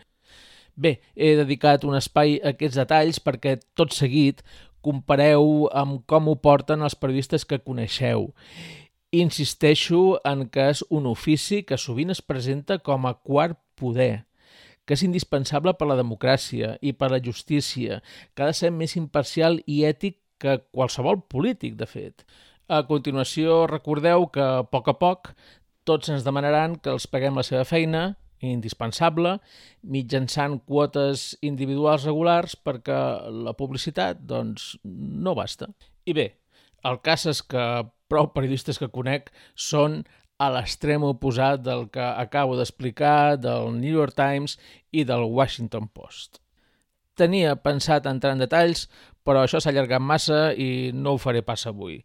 Bé, 0.76 0.98
he 1.16 1.36
dedicat 1.38 1.86
un 1.86 1.96
espai 1.96 2.40
a 2.42 2.56
aquests 2.56 2.82
detalls 2.82 3.22
perquè 3.22 3.60
tot 3.78 3.94
seguit 3.94 4.42
compareu 4.86 5.66
amb 5.74 6.04
com 6.06 6.30
ho 6.30 6.38
porten 6.38 6.86
els 6.86 6.98
periodistes 7.00 7.48
que 7.50 7.62
coneixeu. 7.64 8.30
Insisteixo 9.16 10.20
en 10.28 10.46
que 10.54 10.70
és 10.76 10.86
un 10.94 11.10
ofici 11.10 11.64
que 11.66 11.82
sovint 11.82 12.14
es 12.14 12.22
presenta 12.22 12.78
com 12.78 13.10
a 13.10 13.18
quart 13.18 13.58
poder– 13.76 14.14
que 14.86 14.94
és 14.94 15.04
indispensable 15.06 15.74
per 15.74 15.88
la 15.90 15.98
democràcia 16.00 16.76
i 16.86 16.94
per 16.94 17.10
la 17.12 17.22
justícia, 17.22 18.02
que 18.34 18.46
ha 18.46 18.52
de 18.52 18.58
ser 18.58 18.72
més 18.72 18.96
imparcial 19.00 19.60
i 19.66 19.82
ètic 19.90 20.20
que 20.42 20.60
qualsevol 20.76 21.24
polític, 21.32 21.76
de 21.80 21.88
fet. 21.90 22.26
A 22.70 22.84
continuació, 22.86 23.66
recordeu 23.70 24.28
que 24.34 24.44
a 24.44 24.66
poc 24.70 24.92
a 24.94 24.96
poc 25.02 25.32
tots 25.86 26.10
ens 26.14 26.26
demanaran 26.26 26.78
que 26.78 26.94
els 26.94 27.10
paguem 27.10 27.38
la 27.38 27.46
seva 27.46 27.66
feina, 27.66 28.16
indispensable, 28.44 29.38
mitjançant 29.82 30.60
quotes 30.68 31.34
individuals 31.46 32.06
regulars 32.08 32.56
perquè 32.56 33.00
la 33.32 33.56
publicitat, 33.58 34.22
doncs, 34.28 34.76
no 34.84 35.36
basta. 35.38 35.70
I 36.06 36.14
bé, 36.14 36.28
el 36.86 37.00
cas 37.06 37.26
és 37.30 37.42
que 37.42 37.66
prou 38.12 38.30
periodistes 38.34 38.78
que 38.82 38.92
conec 38.94 39.32
són 39.56 40.04
a 40.38 40.50
l'extrem 40.52 41.04
oposat 41.08 41.64
del 41.64 41.88
que 41.90 42.04
acabo 42.04 42.58
d'explicar 42.60 43.38
del 43.40 43.72
New 43.80 43.94
York 44.02 44.16
Times 44.18 44.58
i 44.92 45.06
del 45.08 45.24
Washington 45.32 45.88
Post. 45.88 46.42
Tenia 47.16 47.56
pensat 47.56 48.08
entrar 48.12 48.34
en 48.36 48.44
detalls, 48.44 48.90
però 49.24 49.46
això 49.46 49.62
s'ha 49.64 49.72
allargat 49.72 50.04
massa 50.04 50.52
i 50.52 50.92
no 50.94 51.16
ho 51.16 51.22
faré 51.22 51.42
pas 51.42 51.64
avui. 51.66 52.02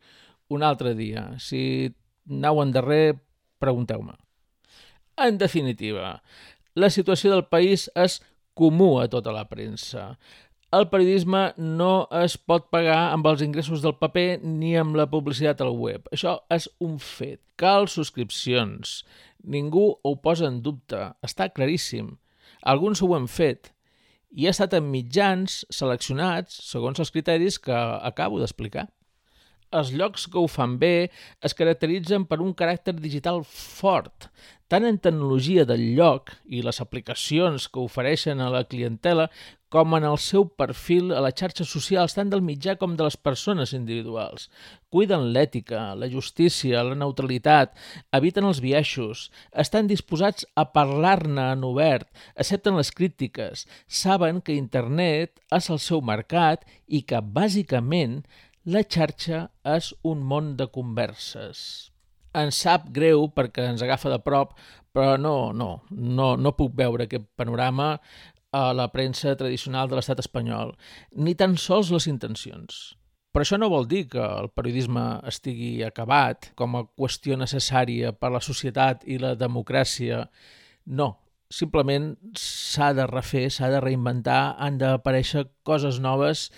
Un 0.49 0.62
altre 0.62 0.95
dia. 0.95 1.26
Si 1.43 1.91
anau 2.31 2.62
en 2.62 2.70
darrer, 2.72 3.18
pregunteu-me. 3.59 4.14
En 5.16 5.38
definitiva, 5.38 6.20
la 6.74 6.90
situació 6.90 7.32
del 7.32 7.46
país 7.50 7.88
és 7.98 8.20
comú 8.54 8.98
a 9.00 9.08
tota 9.11 9.32
la 9.34 9.46
premsa. 9.48 10.14
El 10.70 10.86
periodisme 10.86 11.50
no 11.58 12.06
es 12.14 12.36
pot 12.38 12.68
pagar 12.70 13.11
amb 13.11 13.26
els 13.26 13.42
ingressos 13.42 13.82
del 13.82 13.96
paper 13.98 14.38
ni 14.44 14.76
amb 14.78 14.94
la 14.94 15.08
publicitat 15.11 15.64
al 15.64 15.74
web. 15.74 16.06
Això 16.14 16.36
és 16.52 16.68
un 16.78 17.00
fet. 17.02 17.40
Cal 17.58 17.88
subscripcions. 17.90 19.00
Ningú 19.42 19.88
ho 19.98 20.14
posa 20.22 20.46
en 20.46 20.61
dubte. 20.62 21.00
Està 21.26 21.48
claríssim. 21.50 22.14
Alguns 22.62 23.02
ho 23.02 23.11
han 23.16 23.26
fet 23.26 23.72
i 24.30 24.46
ha 24.46 24.54
estat 24.54 24.76
en 24.78 24.86
mitjans 24.92 25.64
seleccionats 25.74 26.54
segons 26.70 27.00
els 27.02 27.11
criteris 27.11 27.58
que 27.58 27.74
acabo 27.74 28.38
d'explicar 28.38 28.86
els 29.71 29.93
llocs 29.95 30.27
que 30.31 30.41
ho 30.41 30.49
fan 30.51 30.79
bé 30.83 31.11
es 31.47 31.55
caracteritzen 31.55 32.27
per 32.27 32.41
un 32.43 32.55
caràcter 32.57 32.97
digital 32.99 33.43
fort, 33.47 34.29
tant 34.71 34.87
en 34.87 34.99
tecnologia 35.03 35.64
del 35.66 35.83
lloc 35.99 36.35
i 36.47 36.62
les 36.62 36.81
aplicacions 36.83 37.66
que 37.71 37.83
ofereixen 37.83 38.43
a 38.43 38.51
la 38.55 38.66
clientela 38.71 39.29
com 39.71 39.95
en 39.95 40.03
el 40.07 40.16
seu 40.18 40.49
perfil 40.59 41.12
a 41.14 41.21
les 41.23 41.37
xarxes 41.39 41.71
socials 41.71 42.16
tant 42.16 42.31
del 42.31 42.43
mitjà 42.43 42.75
com 42.79 42.97
de 42.99 43.07
les 43.07 43.16
persones 43.16 43.71
individuals. 43.77 44.49
Cuiden 44.91 45.29
l'ètica, 45.35 45.93
la 45.95 46.09
justícia, 46.11 46.83
la 46.87 46.99
neutralitat, 46.99 47.77
eviten 48.18 48.49
els 48.49 48.59
biaixos, 48.62 49.29
estan 49.64 49.87
disposats 49.91 50.47
a 50.59 50.66
parlar-ne 50.75 51.53
en 51.55 51.62
obert, 51.66 52.09
accepten 52.35 52.79
les 52.79 52.91
crítiques, 52.91 53.66
saben 53.87 54.43
que 54.43 54.59
internet 54.59 55.39
és 55.55 55.71
el 55.71 55.79
seu 55.79 56.03
mercat 56.03 56.66
i 56.87 57.05
que, 57.07 57.23
bàsicament, 57.23 58.25
la 58.71 58.83
xarxa 58.87 59.47
és 59.66 59.91
un 60.07 60.21
món 60.31 60.53
de 60.59 60.66
converses. 60.71 61.61
Ens 62.37 62.61
sap 62.62 62.91
greu 62.95 63.25
perquè 63.35 63.64
ens 63.66 63.83
agafa 63.83 64.12
de 64.12 64.18
prop, 64.23 64.53
però 64.95 65.16
no, 65.18 65.51
no, 65.57 65.71
no, 65.91 66.29
no 66.39 66.53
puc 66.59 66.77
veure 66.79 67.09
aquest 67.09 67.27
panorama 67.41 67.97
a 68.55 68.62
la 68.75 68.87
premsa 68.93 69.35
tradicional 69.39 69.91
de 69.91 69.99
l'estat 69.99 70.23
espanyol, 70.23 70.75
ni 71.16 71.35
tan 71.39 71.57
sols 71.59 71.91
les 71.95 72.07
intencions. 72.11 72.81
Però 73.31 73.47
això 73.47 73.59
no 73.59 73.71
vol 73.71 73.87
dir 73.91 74.05
que 74.11 74.23
el 74.23 74.51
periodisme 74.55 75.05
estigui 75.31 75.85
acabat 75.87 76.51
com 76.59 76.79
a 76.79 76.85
qüestió 76.99 77.39
necessària 77.39 78.11
per 78.12 78.31
a 78.31 78.37
la 78.39 78.43
societat 78.43 79.07
i 79.07 79.21
la 79.23 79.37
democràcia. 79.39 80.25
No, 80.87 81.12
simplement 81.51 82.12
s'ha 82.39 82.91
de 82.95 83.07
refer, 83.11 83.49
s'ha 83.51 83.71
de 83.71 83.83
reinventar, 83.83 84.57
han 84.59 84.79
d'aparèixer 84.83 85.47
coses 85.66 86.03
noves 86.03 86.49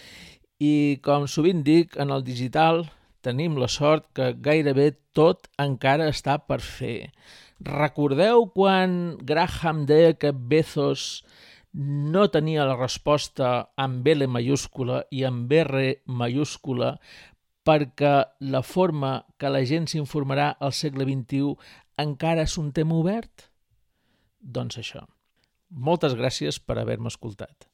i, 0.62 0.98
com 1.02 1.26
sovint 1.26 1.62
dic, 1.66 1.96
en 1.98 2.12
el 2.14 2.22
digital 2.26 2.84
tenim 3.22 3.56
la 3.58 3.68
sort 3.70 4.08
que 4.16 4.32
gairebé 4.44 4.92
tot 5.16 5.48
encara 5.62 6.10
està 6.10 6.38
per 6.46 6.60
fer. 6.62 7.12
Recordeu 7.62 8.48
quan 8.54 9.16
Graham 9.22 9.84
deia 9.86 10.14
que 10.18 10.32
Bezos 10.34 11.22
no 11.72 12.26
tenia 12.28 12.66
la 12.68 12.76
resposta 12.76 13.52
amb 13.80 14.06
L 14.12 14.28
mayúscula 14.28 15.04
i 15.10 15.22
amb 15.24 15.52
R 15.62 15.84
mayúscula 16.06 16.96
perquè 17.64 18.14
la 18.52 18.62
forma 18.66 19.14
que 19.38 19.50
la 19.54 19.62
gent 19.64 19.86
s'informarà 19.88 20.50
al 20.58 20.74
segle 20.74 21.06
XXI 21.08 21.54
encara 22.02 22.46
és 22.48 22.58
un 22.58 22.72
tema 22.74 22.98
obert? 22.98 23.48
Doncs 24.42 24.80
això. 24.82 25.06
Moltes 25.70 26.18
gràcies 26.18 26.58
per 26.58 26.80
haver-me 26.82 27.08
escoltat. 27.08 27.71